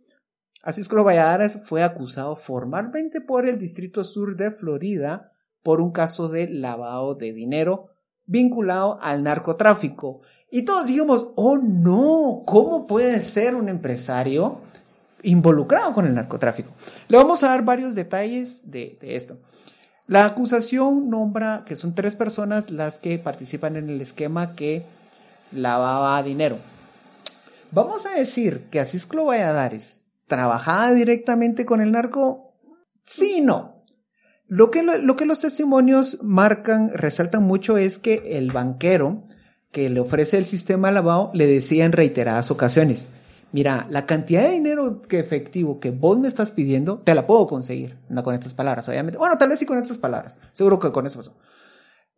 Cisco 0.74 1.04
Valladares 1.04 1.60
fue 1.64 1.84
acusado 1.84 2.36
formalmente 2.36 3.22
por 3.22 3.46
el 3.46 3.58
Distrito 3.58 4.04
Sur 4.04 4.36
de 4.36 4.52
Florida 4.52 5.32
por 5.66 5.82
un 5.82 5.90
caso 5.90 6.30
de 6.30 6.48
lavado 6.48 7.16
de 7.16 7.34
dinero 7.34 7.88
vinculado 8.28 9.00
al 9.02 9.24
narcotráfico. 9.24 10.22
Y 10.52 10.62
todos 10.62 10.86
dijimos, 10.86 11.32
oh 11.34 11.58
no, 11.58 12.44
¿cómo 12.46 12.86
puede 12.86 13.20
ser 13.20 13.56
un 13.56 13.68
empresario 13.68 14.60
involucrado 15.24 15.92
con 15.96 16.06
el 16.06 16.14
narcotráfico? 16.14 16.70
Le 17.08 17.18
vamos 17.18 17.42
a 17.42 17.48
dar 17.48 17.66
varios 17.66 17.96
detalles 17.96 18.62
de, 18.70 19.00
de 19.02 19.16
esto. 19.16 19.40
La 20.06 20.28
acusación 20.28 21.10
nombra 21.10 21.64
que 21.66 21.76
son 21.76 21.96
tres 21.96 22.16
personas 22.16 22.70
las 22.70 23.00
que 23.00 23.18
participan 23.18 23.76
en 23.76 23.90
el 23.90 24.00
esquema 24.02 24.54
que 24.54 24.86
lavaba 25.52 26.22
dinero. 26.22 26.60
Vamos 27.72 28.06
a 28.06 28.12
decir 28.12 28.68
que 28.70 28.80
Asisclo 28.80 29.26
Valladares 29.26 30.04
trabajaba 30.28 30.92
directamente 30.92 31.66
con 31.66 31.82
el 31.82 31.92
narco. 31.92 32.54
Sí 33.02 33.42
no. 33.42 33.75
Lo 34.48 34.70
que, 34.70 34.84
lo, 34.84 35.16
que 35.16 35.26
los 35.26 35.40
testimonios 35.40 36.20
marcan, 36.22 36.92
resaltan 36.94 37.44
mucho 37.44 37.78
es 37.78 37.98
que 37.98 38.22
el 38.38 38.52
banquero 38.52 39.24
que 39.72 39.90
le 39.90 40.00
ofrece 40.00 40.38
el 40.38 40.46
sistema 40.46 40.92
lavado 40.92 41.32
le 41.34 41.48
decía 41.48 41.84
en 41.84 41.92
reiteradas 41.92 42.52
ocasiones, 42.52 43.10
mira, 43.52 43.88
la 43.90 44.06
cantidad 44.06 44.44
de 44.44 44.52
dinero 44.52 45.02
que 45.02 45.18
efectivo 45.20 45.80
que 45.80 45.90
vos 45.90 46.20
me 46.20 46.28
estás 46.28 46.52
pidiendo, 46.52 47.00
te 47.00 47.16
la 47.16 47.26
puedo 47.26 47.48
conseguir. 47.48 47.98
No 48.08 48.24
con 48.24 48.36
estas 48.36 48.54
palabras, 48.54 48.88
obviamente. 48.88 49.18
Bueno, 49.18 49.38
tal 49.38 49.50
vez 49.50 49.58
sí 49.58 49.66
con 49.66 49.80
estas 49.80 49.98
palabras. 49.98 50.38
Seguro 50.54 50.78
que 50.78 50.92
con 50.92 51.08
eso 51.08 51.18
pasó. 51.18 51.36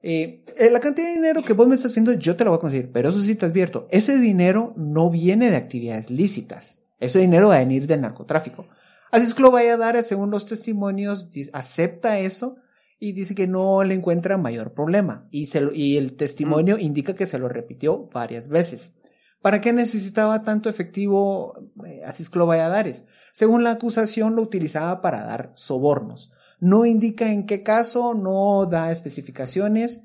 Eh, 0.04 0.44
eh, 0.58 0.70
la 0.70 0.82
cantidad 0.82 1.08
de 1.08 1.14
dinero 1.14 1.44
que 1.44 1.54
vos 1.54 1.68
me 1.68 1.76
estás 1.76 1.94
pidiendo, 1.94 2.14
yo 2.14 2.36
te 2.36 2.44
la 2.44 2.50
voy 2.50 2.58
a 2.58 2.62
conseguir. 2.62 2.92
Pero 2.92 3.10
eso 3.10 3.22
sí 3.22 3.36
te 3.36 3.46
advierto, 3.46 3.88
ese 3.90 4.18
dinero 4.18 4.74
no 4.76 5.10
viene 5.10 5.50
de 5.50 5.56
actividades 5.56 6.10
lícitas. 6.10 6.80
Ese 7.00 7.20
dinero 7.20 7.50
va 7.50 7.56
a 7.56 7.60
venir 7.60 7.88
del 7.88 8.02
narcotráfico. 8.02 8.68
Así 9.12 9.26
es 9.26 9.34
que 9.34 9.42
lo 9.42 9.52
vaya 9.52 9.74
a 9.76 9.78
dar, 9.78 10.04
según 10.04 10.32
los 10.32 10.46
testimonios, 10.46 11.30
acepta 11.54 12.20
eso 12.20 12.58
y 13.00 13.14
dice 13.14 13.36
que 13.36 13.48
no 13.48 13.84
le 13.84 13.94
encuentra 13.94 14.38
mayor 14.38 14.74
problema. 14.74 15.28
Y, 15.32 15.46
se 15.46 15.62
lo- 15.62 15.74
y 15.74 15.98
el 15.98 16.16
testimonio 16.16 16.78
indica 16.78 17.14
que 17.16 17.28
se 17.28 17.40
lo 17.40 17.48
repitió 17.48 18.10
varias 18.14 18.48
veces. 18.48 18.94
¿Para 19.42 19.62
qué 19.62 19.72
necesitaba 19.72 20.42
tanto 20.42 20.68
efectivo 20.68 21.54
eh, 21.86 22.02
Asisclo 22.06 22.48
Valladares? 22.48 23.06
Según 23.32 23.64
la 23.64 23.72
acusación, 23.72 24.36
lo 24.36 24.42
utilizaba 24.42 25.02
para 25.02 25.24
dar 25.24 25.52
sobornos. 25.56 26.32
No 26.60 26.86
indica 26.86 27.32
en 27.32 27.46
qué 27.46 27.62
caso, 27.62 28.16
no 28.16 28.66
da 28.66 28.92
especificaciones, 28.92 30.02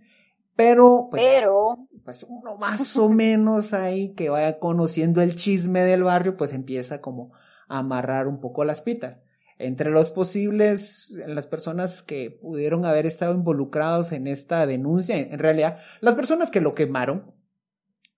pero 0.55 1.09
pues, 1.11 1.23
Pero, 1.23 1.89
pues 2.05 2.27
uno 2.29 2.57
más 2.59 2.95
o 2.99 3.09
menos 3.09 3.73
ahí 3.73 4.13
que 4.15 4.29
vaya 4.29 4.59
conociendo 4.59 5.23
el 5.23 5.35
chisme 5.35 5.81
del 5.81 6.03
barrio, 6.03 6.37
pues 6.37 6.53
empieza 6.53 7.01
como 7.01 7.33
amarrar 7.79 8.29
un 8.29 8.41
poco 8.41 8.65
las 8.65 8.83
pitas. 8.83 9.23
Entre 9.59 9.91
los 9.91 10.11
posibles, 10.11 11.15
las 11.27 11.47
personas 11.47 12.03
que 12.03 12.31
pudieron 12.31 12.85
haber 12.85 13.07
estado 13.07 13.35
involucrados 13.35 14.13
en 14.13 14.27
esta 14.27 14.67
denuncia, 14.67 15.17
en 15.17 15.39
realidad, 15.39 15.79
las 16.01 16.15
personas 16.15 16.51
que 16.51 16.61
lo 16.61 16.75
quemaron, 16.75 17.33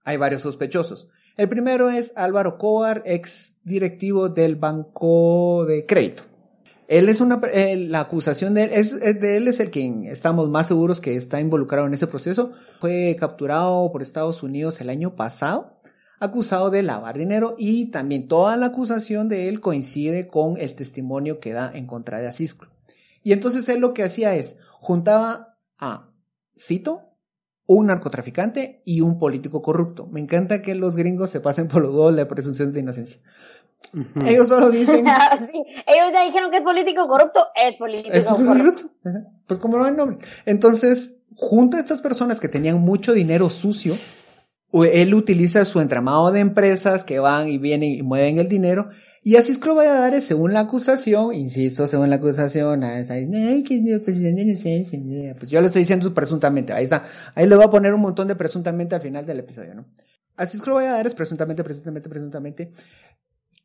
hay 0.04 0.16
varios 0.16 0.42
sospechosos. 0.42 1.08
El 1.36 1.48
primero 1.48 1.90
es 1.90 2.12
Álvaro 2.16 2.58
Cobar, 2.58 3.02
ex 3.04 3.58
directivo 3.64 4.28
del 4.28 4.56
Banco 4.56 5.64
de 5.66 5.84
Crédito. 5.84 6.22
Él 6.86 7.08
es 7.08 7.20
una, 7.20 7.40
eh, 7.52 7.76
la 7.76 8.00
acusación 8.00 8.54
de 8.54 8.64
él, 8.64 8.70
es, 8.72 9.00
de 9.00 9.36
él 9.36 9.48
es 9.48 9.58
el 9.58 9.70
quien 9.70 10.04
estamos 10.04 10.50
más 10.50 10.68
seguros 10.68 11.00
que 11.00 11.16
está 11.16 11.40
involucrado 11.40 11.86
en 11.86 11.94
ese 11.94 12.06
proceso. 12.06 12.52
Fue 12.80 13.16
capturado 13.18 13.90
por 13.90 14.02
Estados 14.02 14.42
Unidos 14.42 14.80
el 14.80 14.90
año 14.90 15.16
pasado, 15.16 15.73
acusado 16.24 16.70
de 16.70 16.82
lavar 16.82 17.16
dinero 17.16 17.54
y 17.58 17.90
también 17.90 18.28
toda 18.28 18.56
la 18.56 18.66
acusación 18.66 19.28
de 19.28 19.48
él 19.48 19.60
coincide 19.60 20.28
con 20.28 20.56
el 20.58 20.74
testimonio 20.74 21.40
que 21.40 21.52
da 21.52 21.70
en 21.74 21.86
contra 21.86 22.20
de 22.20 22.28
Asisco. 22.28 22.66
Y 23.22 23.32
entonces 23.32 23.68
él 23.68 23.80
lo 23.80 23.94
que 23.94 24.02
hacía 24.02 24.34
es, 24.34 24.56
juntaba 24.80 25.58
a, 25.78 26.10
cito, 26.56 27.02
un 27.66 27.86
narcotraficante 27.86 28.82
y 28.84 29.00
un 29.00 29.18
político 29.18 29.62
corrupto. 29.62 30.06
Me 30.06 30.20
encanta 30.20 30.60
que 30.60 30.74
los 30.74 30.96
gringos 30.96 31.30
se 31.30 31.40
pasen 31.40 31.68
por 31.68 31.82
los 31.82 31.92
dos 31.92 32.14
la 32.14 32.28
presunción 32.28 32.72
de 32.72 32.80
inocencia. 32.80 33.20
Ellos 34.26 34.48
solo 34.48 34.70
dicen... 34.70 35.06
sí, 35.52 35.64
ellos 35.86 36.12
ya 36.12 36.24
dijeron 36.24 36.50
que 36.50 36.58
es 36.58 36.64
político 36.64 37.06
corrupto, 37.06 37.46
es 37.54 37.76
político 37.76 38.14
Es 38.14 38.24
corrupto. 38.24 38.90
Pues 39.46 39.60
como 39.60 39.78
lo 39.78 39.84
ven 39.84 39.96
nombre. 39.96 40.18
Entonces, 40.46 41.16
junto 41.34 41.76
a 41.76 41.80
estas 41.80 42.00
personas 42.00 42.40
que 42.40 42.48
tenían 42.48 42.80
mucho 42.80 43.12
dinero 43.12 43.50
sucio, 43.50 43.96
él 44.82 45.14
utiliza 45.14 45.64
su 45.64 45.80
entramado 45.80 46.32
de 46.32 46.40
empresas 46.40 47.04
que 47.04 47.20
van 47.20 47.46
y 47.46 47.58
vienen 47.58 47.92
y 47.92 48.02
mueven 48.02 48.38
el 48.38 48.48
dinero. 48.48 48.88
Y 49.22 49.36
así 49.36 49.52
es 49.52 49.58
que 49.58 49.68
lo 49.68 49.78
a 49.78 49.84
dar, 49.84 50.20
según 50.20 50.52
la 50.52 50.60
acusación, 50.60 51.32
insisto, 51.32 51.86
según 51.86 52.10
la 52.10 52.16
acusación, 52.16 52.82
ah, 52.82 52.96
ay, 53.08 53.62
que 53.62 53.76
es 53.76 54.02
presunción 54.02 54.34
de 54.34 54.42
inocencia, 54.42 54.98
pues 55.38 55.50
yo 55.50 55.60
le 55.60 55.66
estoy 55.68 55.80
diciendo 55.82 56.12
presuntamente, 56.12 56.72
ahí 56.72 56.84
está, 56.84 57.04
ahí 57.34 57.46
le 57.46 57.56
voy 57.56 57.64
a 57.64 57.70
poner 57.70 57.94
un 57.94 58.02
montón 58.02 58.28
de 58.28 58.34
presuntamente 58.34 58.94
al 58.94 59.00
final 59.00 59.24
del 59.24 59.38
episodio, 59.38 59.74
¿no? 59.74 59.86
Así 60.36 60.56
es 60.56 60.62
que 60.62 60.68
lo 60.68 60.74
voy 60.76 60.84
a 60.84 60.90
dar, 60.90 61.06
es 61.06 61.14
presuntamente, 61.14 61.62
presuntamente, 61.64 62.08
presuntamente, 62.08 62.72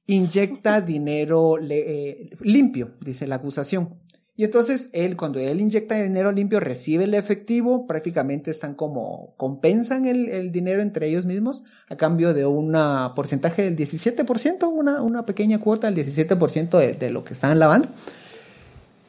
inyecta 0.05 0.79
dinero 0.79 1.57
eh, 1.59 2.29
limpio, 2.41 2.95
dice 3.01 3.27
la 3.27 3.35
acusación. 3.35 3.99
Y 4.39 4.45
entonces 4.45 4.87
él, 4.93 5.17
cuando 5.17 5.37
él 5.37 5.59
inyecta 5.59 6.01
dinero 6.01 6.31
limpio, 6.31 6.61
recibe 6.61 7.03
el 7.03 7.13
efectivo, 7.13 7.85
prácticamente 7.85 8.51
están 8.51 8.73
como, 8.73 9.33
compensan 9.35 10.05
el, 10.05 10.29
el 10.29 10.53
dinero 10.53 10.81
entre 10.81 11.09
ellos 11.09 11.25
mismos 11.25 11.65
a 11.89 11.97
cambio 11.97 12.33
de 12.33 12.45
un 12.45 12.71
porcentaje 13.17 13.63
del 13.63 13.75
17%, 13.75 14.65
una, 14.71 15.01
una 15.01 15.25
pequeña 15.25 15.59
cuota 15.59 15.91
del 15.91 16.05
17% 16.05 16.77
de, 16.77 16.93
de 16.93 17.09
lo 17.09 17.25
que 17.25 17.33
están 17.33 17.59
lavando. 17.59 17.89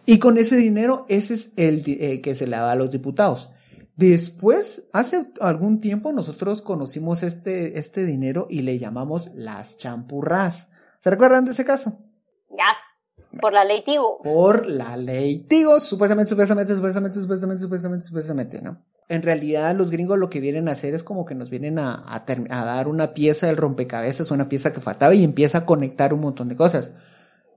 Y 0.05 0.19
con 0.19 0.37
ese 0.37 0.57
dinero, 0.57 1.07
ese 1.09 1.35
es 1.35 1.51
el 1.55 1.85
eh, 1.87 2.21
que 2.21 2.35
se 2.35 2.49
le 2.49 2.57
da 2.57 2.73
a 2.73 2.75
los 2.75 2.91
diputados. 2.91 3.51
Después, 3.95 4.83
hace 4.93 5.29
algún 5.41 5.81
tiempo, 5.81 6.13
nosotros 6.13 6.61
conocimos 6.61 7.23
este, 7.23 7.79
este 7.79 8.05
dinero 8.05 8.49
y 8.51 8.63
le 8.63 8.81
llamamos 8.81 9.31
las 9.37 9.77
champurras. 9.77 10.67
¿Se 11.05 11.09
recuerdan 11.09 11.45
de 11.45 11.53
ese 11.53 11.65
caso? 11.65 12.01
Ya, 12.51 12.75
por 13.41 13.53
la 13.53 13.65
ley 13.65 13.83
Tigo. 13.85 14.21
Por 14.23 14.67
la 14.67 14.97
ley 14.97 15.39
Tigo, 15.41 15.81
supuestamente, 15.81 16.31
supuestamente, 16.31 16.75
supuestamente, 16.75 17.19
supuestamente, 17.21 17.63
supuestamente, 17.63 18.07
supuestamente, 18.07 18.63
¿no? 18.63 18.83
En 19.09 19.23
realidad, 19.23 19.75
los 19.75 19.91
gringos 19.91 20.19
lo 20.19 20.31
que 20.31 20.41
vienen 20.41 20.69
a 20.69 20.73
hacer 20.73 20.95
es 20.95 21.03
como 21.03 21.25
que 21.25 21.35
nos 21.35 21.51
vienen 21.51 21.79
a, 21.79 21.95
a, 21.95 22.25
a 22.27 22.65
dar 22.65 22.87
una 22.87 23.13
pieza 23.13 23.49
del 23.49 23.57
rompecabezas, 23.57 24.31
una 24.31 24.49
pieza 24.49 24.73
que 24.73 24.81
faltaba 24.81 25.15
y 25.15 25.25
empieza 25.25 25.59
a 25.59 25.67
conectar 25.67 26.15
un 26.15 26.21
montón 26.21 26.49
de 26.49 26.57
cosas 26.57 26.91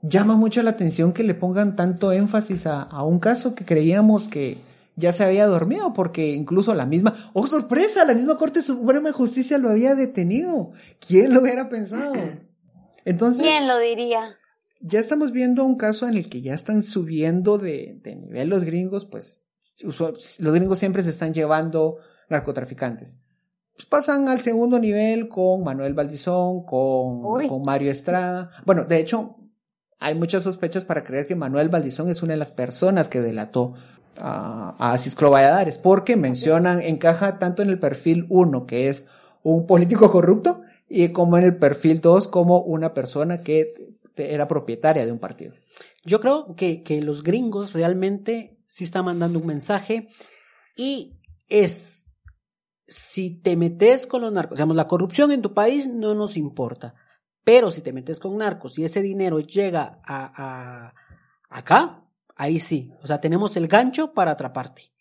llama 0.03 0.35
mucho 0.35 0.61
la 0.61 0.71
atención 0.71 1.13
que 1.13 1.23
le 1.23 1.33
pongan 1.33 1.75
tanto 1.75 2.11
énfasis 2.11 2.67
a, 2.67 2.83
a, 2.83 3.03
un 3.03 3.19
caso 3.19 3.55
que 3.55 3.65
creíamos 3.65 4.27
que 4.27 4.57
ya 4.95 5.11
se 5.11 5.23
había 5.23 5.47
dormido, 5.47 5.93
porque 5.93 6.31
incluso 6.33 6.75
la 6.75 6.85
misma, 6.85 7.15
oh 7.33 7.47
sorpresa, 7.47 8.05
la 8.05 8.13
misma 8.13 8.37
Corte 8.37 8.61
Suprema 8.61 9.09
de 9.09 9.13
Justicia 9.13 9.57
lo 9.57 9.69
había 9.69 9.95
detenido. 9.95 10.71
¿Quién 11.05 11.33
lo 11.33 11.41
hubiera 11.41 11.69
pensado? 11.69 12.13
Entonces. 13.05 13.41
¿Quién 13.41 13.67
lo 13.67 13.79
diría? 13.79 14.35
Ya 14.85 14.99
estamos 14.99 15.31
viendo 15.31 15.63
un 15.63 15.77
caso 15.77 16.09
en 16.09 16.15
el 16.15 16.29
que 16.29 16.41
ya 16.41 16.53
están 16.53 16.83
subiendo 16.83 17.57
de, 17.57 18.01
de 18.03 18.17
nivel 18.17 18.49
los 18.49 18.65
gringos, 18.65 19.05
pues 19.05 19.41
los 19.81 20.53
gringos 20.53 20.77
siempre 20.77 21.01
se 21.03 21.09
están 21.09 21.33
llevando 21.33 21.99
narcotraficantes. 22.29 23.17
Pues 23.75 23.85
pasan 23.85 24.27
al 24.27 24.41
segundo 24.41 24.77
nivel 24.79 25.29
con 25.29 25.63
Manuel 25.63 25.93
Valdizón, 25.93 26.65
con, 26.65 27.47
con 27.47 27.63
Mario 27.63 27.91
Estrada. 27.91 28.51
Bueno, 28.65 28.83
de 28.83 28.99
hecho, 28.99 29.37
hay 29.99 30.15
muchas 30.15 30.43
sospechas 30.43 30.83
para 30.83 31.05
creer 31.05 31.25
que 31.27 31.35
Manuel 31.35 31.69
Valdizón 31.69 32.09
es 32.09 32.21
una 32.21 32.33
de 32.33 32.39
las 32.39 32.51
personas 32.51 33.07
que 33.07 33.21
delató 33.21 33.75
a, 34.17 34.75
a 34.77 34.97
Cisclo 34.97 35.31
Valladares, 35.31 35.77
porque 35.77 36.17
mencionan, 36.17 36.81
encaja 36.81 37.39
tanto 37.39 37.61
en 37.61 37.69
el 37.69 37.79
perfil 37.79 38.25
1, 38.27 38.65
que 38.67 38.89
es 38.89 39.05
un 39.43 39.65
político 39.65 40.11
corrupto, 40.11 40.61
y 40.89 41.07
como 41.13 41.37
en 41.37 41.45
el 41.45 41.55
perfil 41.55 42.01
2, 42.01 42.27
como 42.27 42.59
una 42.61 42.93
persona 42.93 43.41
que 43.41 43.93
era 44.15 44.47
propietaria 44.47 45.05
de 45.05 45.11
un 45.11 45.19
partido. 45.19 45.53
Yo 46.03 46.19
creo 46.19 46.55
que, 46.55 46.83
que 46.83 47.01
los 47.01 47.23
gringos 47.23 47.73
realmente 47.73 48.59
sí 48.65 48.83
están 48.83 49.05
mandando 49.05 49.39
un 49.39 49.47
mensaje 49.47 50.09
y 50.75 51.19
es, 51.47 52.15
si 52.87 53.41
te 53.41 53.55
metes 53.55 54.07
con 54.07 54.21
los 54.21 54.33
narcos, 54.33 54.57
digamos, 54.57 54.75
la 54.75 54.87
corrupción 54.87 55.31
en 55.31 55.41
tu 55.41 55.53
país 55.53 55.87
no 55.87 56.15
nos 56.15 56.37
importa, 56.37 56.95
pero 57.43 57.71
si 57.71 57.81
te 57.81 57.93
metes 57.93 58.19
con 58.19 58.37
narcos 58.37 58.77
y 58.79 58.85
ese 58.85 59.01
dinero 59.01 59.39
llega 59.39 59.99
a, 60.05 60.31
a 60.35 60.93
acá, 61.49 62.03
ahí 62.35 62.59
sí. 62.59 62.91
O 63.01 63.07
sea, 63.07 63.21
tenemos 63.21 63.55
el 63.57 63.67
gancho 63.67 64.13
para 64.13 64.31
atraparte. 64.31 64.91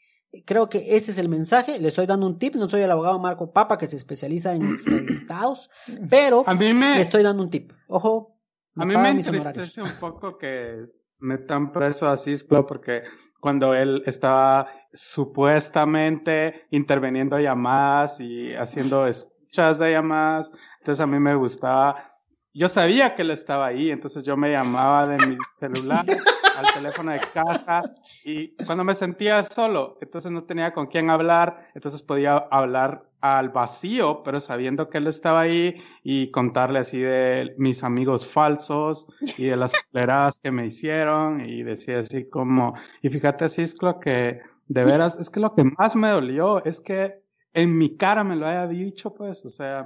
Creo 0.46 0.68
que 0.68 0.96
ese 0.96 1.10
es 1.10 1.18
el 1.18 1.28
mensaje. 1.28 1.78
Le 1.78 1.88
estoy 1.88 2.06
dando 2.06 2.26
un 2.26 2.38
tip. 2.38 2.54
No 2.54 2.68
soy 2.68 2.80
el 2.80 2.90
abogado 2.90 3.18
Marco 3.18 3.52
Papa 3.52 3.76
que 3.76 3.86
se 3.86 3.96
especializa 3.96 4.54
en 4.54 4.62
extraditados, 4.74 5.70
pero 6.08 6.44
a 6.46 6.54
mí 6.54 6.72
me... 6.72 6.96
le 6.96 7.02
estoy 7.02 7.22
dando 7.22 7.42
un 7.42 7.50
tip. 7.50 7.72
Ojo. 7.88 8.31
A 8.76 8.84
mí 8.84 8.96
me 8.96 9.10
entristece 9.10 9.82
un 9.82 9.92
poco 10.00 10.38
que 10.38 10.86
metan 11.18 11.72
preso 11.72 12.08
a 12.08 12.16
Cisco 12.16 12.66
porque 12.66 13.02
cuando 13.40 13.74
él 13.74 14.02
estaba 14.06 14.68
supuestamente 14.92 16.66
interviniendo 16.70 17.38
llamadas 17.38 18.20
y 18.20 18.54
haciendo 18.54 19.06
escuchas 19.06 19.78
de 19.78 19.92
llamadas, 19.92 20.52
entonces 20.78 21.00
a 21.00 21.06
mí 21.06 21.18
me 21.18 21.34
gustaba. 21.34 22.18
Yo 22.54 22.68
sabía 22.68 23.14
que 23.14 23.22
él 23.22 23.30
estaba 23.30 23.66
ahí, 23.66 23.90
entonces 23.90 24.24
yo 24.24 24.36
me 24.36 24.50
llamaba 24.50 25.06
de 25.06 25.26
mi 25.26 25.36
celular 25.54 26.04
al 26.56 26.66
teléfono 26.74 27.12
de 27.12 27.20
casa 27.32 27.82
y 28.24 28.48
cuando 28.64 28.84
me 28.84 28.94
sentía 28.94 29.42
solo, 29.42 29.98
entonces 30.00 30.30
no 30.30 30.44
tenía 30.44 30.72
con 30.72 30.86
quién 30.86 31.10
hablar, 31.10 31.70
entonces 31.74 32.02
podía 32.02 32.36
hablar 32.50 33.04
al 33.20 33.50
vacío, 33.50 34.22
pero 34.24 34.40
sabiendo 34.40 34.90
que 34.90 34.98
él 34.98 35.06
estaba 35.06 35.42
ahí 35.42 35.76
y 36.02 36.30
contarle 36.32 36.80
así 36.80 36.98
de 36.98 37.54
mis 37.56 37.84
amigos 37.84 38.26
falsos 38.26 39.06
y 39.38 39.44
de 39.44 39.56
las 39.56 39.72
culeradas 39.90 40.40
que 40.42 40.50
me 40.50 40.66
hicieron 40.66 41.40
y 41.40 41.62
decía 41.62 42.00
así 42.00 42.28
como, 42.28 42.74
y 43.00 43.10
fíjate 43.10 43.48
Cisco 43.48 44.00
que 44.00 44.40
de 44.66 44.84
veras, 44.84 45.18
es 45.18 45.30
que 45.30 45.38
lo 45.38 45.54
que 45.54 45.64
más 45.64 45.94
me 45.94 46.08
dolió 46.08 46.64
es 46.64 46.80
que 46.80 47.22
en 47.54 47.76
mi 47.76 47.96
cara 47.96 48.24
me 48.24 48.34
lo 48.34 48.46
haya 48.46 48.66
dicho, 48.66 49.14
pues, 49.14 49.44
o 49.44 49.50
sea, 49.50 49.84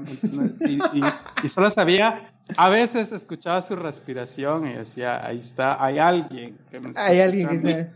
y, 0.60 0.98
y, 0.98 1.00
y, 1.42 1.48
solo 1.48 1.68
sabía, 1.68 2.35
a 2.56 2.68
veces 2.68 3.12
escuchaba 3.12 3.60
su 3.62 3.76
respiración 3.76 4.68
y 4.68 4.74
decía, 4.74 5.24
ahí 5.26 5.38
está, 5.38 5.82
hay 5.82 5.98
alguien 5.98 6.58
que 6.70 6.80
me 6.80 6.90
está 6.90 7.06
Hay 7.06 7.20
alguien 7.20 7.48
que 7.48 7.60
se... 7.60 7.90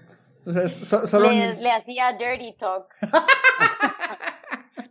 O 0.47 0.53
sea, 0.53 0.69
so, 0.69 1.07
solo... 1.07 1.31
Le, 1.31 1.55
le, 1.61 1.71
hacía 1.71 2.13
dirty 2.13 2.55
talk. 2.59 2.87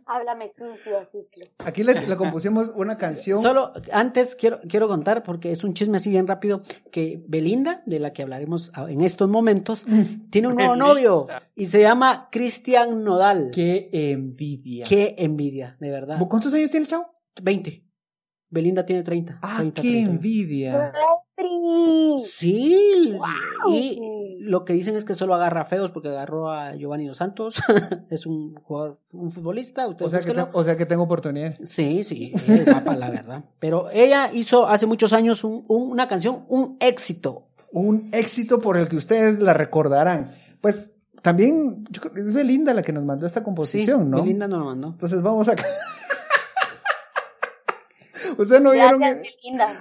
Háblame 0.06 0.48
sucio, 0.48 1.04
Cisco. 1.10 1.40
Aquí 1.58 1.84
le, 1.84 1.94
le, 1.94 2.16
compusimos 2.16 2.72
una 2.74 2.98
canción. 2.98 3.42
Solo 3.42 3.72
antes 3.92 4.34
quiero, 4.34 4.60
quiero 4.68 4.88
contar, 4.88 5.22
porque 5.22 5.52
es 5.52 5.62
un 5.62 5.74
chisme 5.74 5.98
así 5.98 6.10
bien 6.10 6.26
rápido, 6.26 6.62
que 6.90 7.22
Belinda, 7.28 7.82
de 7.86 8.00
la 8.00 8.12
que 8.12 8.22
hablaremos 8.22 8.72
en 8.88 9.02
estos 9.02 9.28
momentos, 9.28 9.84
tiene 10.30 10.48
un 10.48 10.56
nuevo 10.56 10.74
novio 10.74 11.28
y 11.54 11.66
se 11.66 11.80
llama 11.82 12.28
Cristian 12.32 13.04
Nodal. 13.04 13.50
Qué 13.52 13.88
envidia. 13.92 14.86
Qué 14.88 15.14
envidia, 15.18 15.76
de 15.78 15.90
verdad. 15.90 16.18
¿Cuántos 16.28 16.52
años 16.54 16.70
tiene 16.70 16.84
el 16.84 16.90
chavo? 16.90 17.06
20. 17.40 17.89
Belinda 18.50 18.84
tiene 18.84 19.02
30. 19.02 19.38
Ah, 19.42 19.56
30, 19.58 19.82
qué 19.82 19.88
30. 19.88 20.10
envidia. 20.10 20.92
Sí, 22.22 23.16
wow. 23.16 23.72
y 23.72 24.38
lo 24.40 24.64
que 24.64 24.72
dicen 24.72 24.96
es 24.96 25.04
que 25.04 25.14
solo 25.14 25.34
agarra 25.34 25.64
feos 25.64 25.90
porque 25.90 26.08
agarró 26.08 26.50
a 26.50 26.74
Giovanni 26.74 27.06
Dos 27.06 27.16
Santos, 27.16 27.56
es 28.10 28.26
un 28.26 28.54
jugador, 28.56 28.98
un 29.12 29.30
futbolista. 29.32 29.86
O 29.86 30.10
sea, 30.10 30.20
que 30.20 30.32
te, 30.32 30.46
o 30.52 30.64
sea 30.64 30.76
que 30.76 30.86
tengo 30.86 31.04
oportunidades. 31.04 31.60
Sí, 31.64 32.04
sí, 32.04 32.32
es 32.34 32.64
guapa, 32.66 32.96
la 32.96 33.10
verdad. 33.10 33.44
Pero 33.58 33.88
ella 33.90 34.30
hizo 34.32 34.68
hace 34.68 34.86
muchos 34.86 35.12
años 35.12 35.44
un, 35.44 35.64
un, 35.68 35.90
una 35.90 36.08
canción, 36.08 36.44
un 36.48 36.76
éxito. 36.80 37.46
Un 37.72 38.10
éxito 38.12 38.60
por 38.60 38.76
el 38.76 38.88
que 38.88 38.96
ustedes 38.96 39.38
la 39.38 39.54
recordarán. 39.54 40.30
Pues 40.60 40.90
también, 41.22 41.84
yo 41.90 42.00
creo 42.00 42.14
que 42.14 42.20
es 42.20 42.32
Belinda 42.32 42.74
la 42.74 42.82
que 42.82 42.92
nos 42.92 43.04
mandó 43.04 43.26
esta 43.26 43.44
composición, 43.44 44.04
sí, 44.04 44.08
¿no? 44.10 44.22
Belinda 44.22 44.48
nos 44.48 44.64
mandó. 44.64 44.88
Entonces 44.88 45.22
vamos 45.22 45.48
a... 45.48 45.54
Ustedes 48.40 48.62
no 48.62 48.70
vieron. 48.72 49.02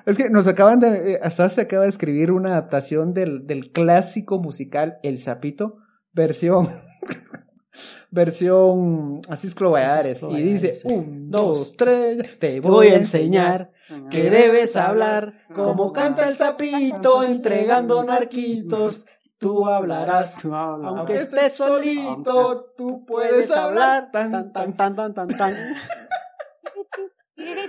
Es 0.06 0.18
que 0.18 0.30
nos 0.30 0.46
acaban 0.46 0.82
de... 0.82 1.14
eh, 1.14 1.20
Hasta 1.24 1.48
se 1.48 1.62
acaba 1.62 1.84
de 1.84 1.90
escribir 1.90 2.34
una 2.34 2.50
adaptación 2.50 3.14
del, 3.14 3.48
del 3.48 3.72
clásico 3.72 4.38
musical 4.38 5.00
El 5.02 5.18
Sapito, 5.18 5.78
versión... 6.12 6.70
versión 8.12 9.22
Asisclo 9.30 9.72
Valladares. 9.72 10.22
Y 10.30 10.42
dice, 10.42 10.74
un, 10.94 11.30
dos, 11.32 11.74
tres, 11.78 12.38
te 12.40 12.60
voy, 12.60 12.88
a 12.88 12.96
enseñar 12.96 13.72
que 14.12 14.30
debes 14.30 14.76
hablar 14.76 15.36
como 15.56 15.94
canta 15.94 16.28
el 16.28 16.36
sapito 16.36 17.24
entregando 17.24 18.04
narquitos. 18.04 19.06
Tú 19.38 19.68
hablarás, 19.68 20.40
Tú 20.42 20.54
aunque 20.54 21.16
estés 21.16 21.54
solito, 21.54 22.74
tú 22.76 23.06
puedes 23.06 23.50
hablar. 23.52 24.12
Tan, 24.12 24.52
tan, 24.52 24.74
tan, 24.76 24.96
tan, 24.96 25.14
tan, 25.14 25.28
tan. 25.30 25.54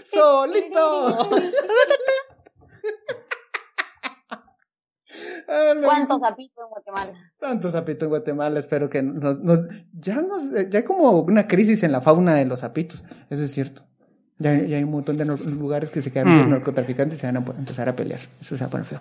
solito. 0.05 1.29
Ah. 5.49 5.75
¿Cuántos 5.83 6.21
zapitos 6.21 6.65
en 6.65 6.71
Guatemala? 6.71 7.13
Tanto 7.41 7.71
sapito 7.71 8.05
en 8.05 8.11
Guatemala, 8.11 8.61
espero 8.61 8.89
que 8.89 9.03
nos, 9.03 9.41
nos, 9.41 9.59
ya 9.93 10.21
nos, 10.21 10.53
ya 10.71 10.79
hay 10.79 10.85
como 10.85 11.11
una 11.23 11.49
crisis 11.49 11.83
en 11.83 11.91
la 11.91 12.01
fauna 12.01 12.35
de 12.35 12.45
los 12.45 12.61
sapitos, 12.61 13.03
eso 13.29 13.43
es 13.43 13.51
cierto. 13.51 13.83
Ya, 14.39 14.55
ya 14.63 14.77
hay 14.77 14.85
un 14.85 14.93
montón 14.93 15.17
de 15.17 15.25
no- 15.25 15.37
lugares 15.37 15.91
que 15.91 16.01
se 16.01 16.13
quedan 16.13 16.29
sin 16.29 16.47
Mm. 16.47 16.51
narcotraficantes 16.51 17.19
y 17.19 17.21
se 17.21 17.27
van 17.27 17.37
a 17.39 17.41
empezar 17.59 17.89
a 17.89 17.97
pelear. 17.97 18.21
Eso 18.41 18.57
se 18.57 18.63
va 18.63 18.69
a 18.69 18.71
poner 18.71 18.87
feo. 18.87 19.01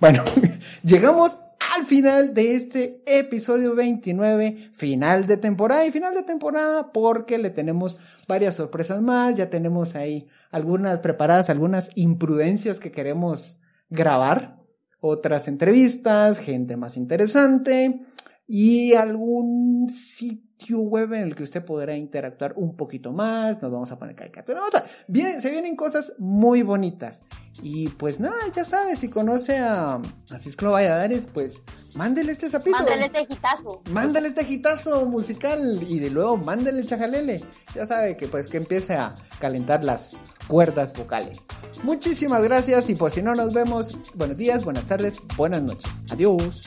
Bueno, 0.00 0.22
llegamos 0.84 1.36
al 1.84 1.88
final 1.90 2.32
de 2.32 2.56
este 2.56 3.02
episodio 3.06 3.74
29, 3.74 4.70
final 4.72 5.26
de 5.26 5.36
temporada 5.36 5.84
y 5.84 5.92
final 5.92 6.14
de 6.14 6.22
temporada 6.22 6.92
porque 6.92 7.36
le 7.36 7.50
tenemos 7.50 7.98
varias 8.26 8.54
sorpresas 8.54 9.02
más, 9.02 9.36
ya 9.36 9.50
tenemos 9.50 9.94
ahí 9.94 10.26
algunas 10.50 11.00
preparadas, 11.00 11.50
algunas 11.50 11.90
imprudencias 11.94 12.80
que 12.80 12.90
queremos 12.90 13.60
grabar, 13.90 14.56
otras 14.98 15.46
entrevistas, 15.46 16.38
gente 16.38 16.78
más 16.78 16.96
interesante. 16.96 18.00
Y 18.46 18.92
algún 18.94 19.88
sitio 19.88 20.80
web 20.80 21.12
en 21.14 21.22
el 21.22 21.34
que 21.34 21.42
usted 21.42 21.64
podrá 21.64 21.96
interactuar 21.96 22.54
un 22.56 22.76
poquito 22.76 23.12
más. 23.12 23.60
Nos 23.62 23.72
vamos 23.72 23.90
a 23.90 23.98
poner 23.98 24.14
caricaturas. 24.14 24.62
O 24.68 24.70
sea, 24.70 24.84
vienen, 25.08 25.40
se 25.40 25.50
vienen 25.50 25.76
cosas 25.76 26.14
muy 26.18 26.62
bonitas. 26.62 27.22
Y 27.62 27.88
pues 27.88 28.18
nada, 28.18 28.36
ya 28.54 28.64
sabes, 28.64 28.98
si 28.98 29.08
conoce 29.08 29.58
a, 29.58 29.94
a 29.94 30.38
Cisco 30.38 30.70
Valladares, 30.70 31.28
pues 31.32 31.54
mándele 31.94 32.32
este 32.32 32.50
zapito. 32.50 32.76
Mándale 32.76 33.06
este 33.06 33.26
hitazo. 33.32 33.82
Mándale 33.90 34.28
este 34.28 34.42
hitazo 34.42 35.06
musical 35.06 35.80
y 35.88 36.00
de 36.00 36.10
luego 36.10 36.36
mándale 36.36 36.80
el 36.80 36.86
chajalele. 36.86 37.42
Ya 37.74 37.86
sabe 37.86 38.16
que 38.16 38.26
pues 38.28 38.48
que 38.48 38.56
empiece 38.56 38.94
a 38.94 39.14
calentar 39.38 39.84
las 39.84 40.16
cuerdas 40.48 40.92
vocales. 40.94 41.38
Muchísimas 41.82 42.42
gracias 42.42 42.90
y 42.90 42.94
por 42.94 43.10
si 43.10 43.22
no 43.22 43.34
nos 43.34 43.52
vemos, 43.52 43.96
buenos 44.14 44.36
días, 44.36 44.64
buenas 44.64 44.84
tardes, 44.86 45.18
buenas 45.36 45.62
noches. 45.62 45.90
Adiós. 46.10 46.62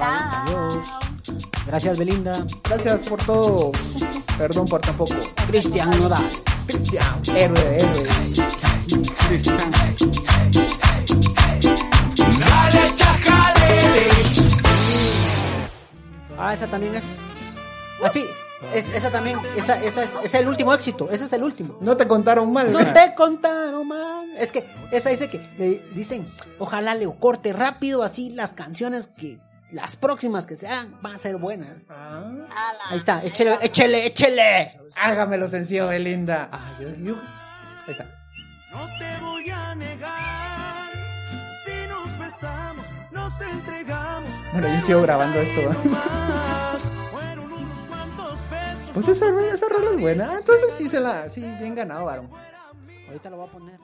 Adiós. 0.00 0.78
Gracias, 1.66 1.98
Belinda. 1.98 2.46
Gracias 2.64 3.02
por 3.08 3.22
todo. 3.24 3.72
Perdón 4.38 4.66
por 4.66 4.80
tampoco. 4.80 5.14
Cristian 5.46 5.90
Nodal. 6.00 6.28
Cristian, 6.66 7.20
héroe, 7.34 7.76
héroe. 7.76 8.08
Cristian. 9.28 9.72
Dale, 12.38 12.94
chajalele. 12.94 14.08
Ah, 16.38 16.54
esa 16.54 16.66
también 16.66 16.94
es. 16.94 17.04
Así, 18.02 18.24
es, 18.74 18.88
esa 18.94 19.10
también, 19.10 19.38
esa, 19.56 19.82
esa 19.82 20.04
es, 20.04 20.10
es 20.22 20.34
el 20.34 20.48
último 20.48 20.72
éxito, 20.72 21.08
ese 21.10 21.24
es 21.24 21.32
el 21.32 21.42
último. 21.42 21.76
No 21.80 21.96
te 21.96 22.06
contaron 22.06 22.52
mal. 22.52 22.72
No 22.72 22.78
te 22.78 23.14
contaron, 23.16 23.86
man. 23.86 24.30
Es 24.38 24.52
que 24.52 24.64
esa 24.92 25.10
dice 25.10 25.28
que 25.28 25.38
le 25.58 25.82
dicen, 25.94 26.26
ojalá 26.58 26.94
le 26.94 27.12
corte 27.18 27.52
rápido 27.52 28.02
así 28.02 28.30
las 28.30 28.52
canciones 28.54 29.08
que 29.08 29.38
las 29.70 29.96
próximas 29.96 30.46
que 30.46 30.56
sean 30.56 30.96
van 31.02 31.14
a 31.16 31.18
ser 31.18 31.36
buenas. 31.36 31.76
Ah. 31.90 32.22
Ahí 32.90 32.96
está, 32.96 33.22
échele, 33.22 33.58
échele, 33.60 34.06
échele. 34.06 34.80
hágamelo 34.96 35.48
sencillo, 35.48 35.88
Belinda. 35.88 36.48
Ah, 36.52 36.72
yo, 36.80 36.88
yo- 36.96 37.20
Ahí 37.86 37.92
está. 37.92 38.04
No 38.70 38.86
te 38.98 39.16
voy 39.24 39.48
a 39.50 39.74
negar. 39.74 40.90
Si 41.64 41.72
nos 41.88 42.18
besamos, 42.18 42.86
nos 43.10 43.40
entregamos. 43.40 44.30
Bueno, 44.52 44.68
yo 44.74 44.80
sigo 44.80 45.02
grabando 45.02 45.38
esto. 45.40 45.70
Pues 48.94 49.08
esa, 49.08 49.26
esa 49.54 49.68
rola 49.68 49.90
es 49.92 50.00
buena. 50.00 50.28
Ah, 50.32 50.36
Entonces 50.38 50.74
sí 50.76 50.88
se 50.88 50.98
la, 51.00 51.28
sí, 51.28 51.40
bien 51.60 51.74
ganado, 51.74 52.04
varón. 52.04 52.28
Ahorita 53.06 53.30
lo 53.30 53.36
voy 53.36 53.48
a 53.48 53.52
poner. 53.52 53.78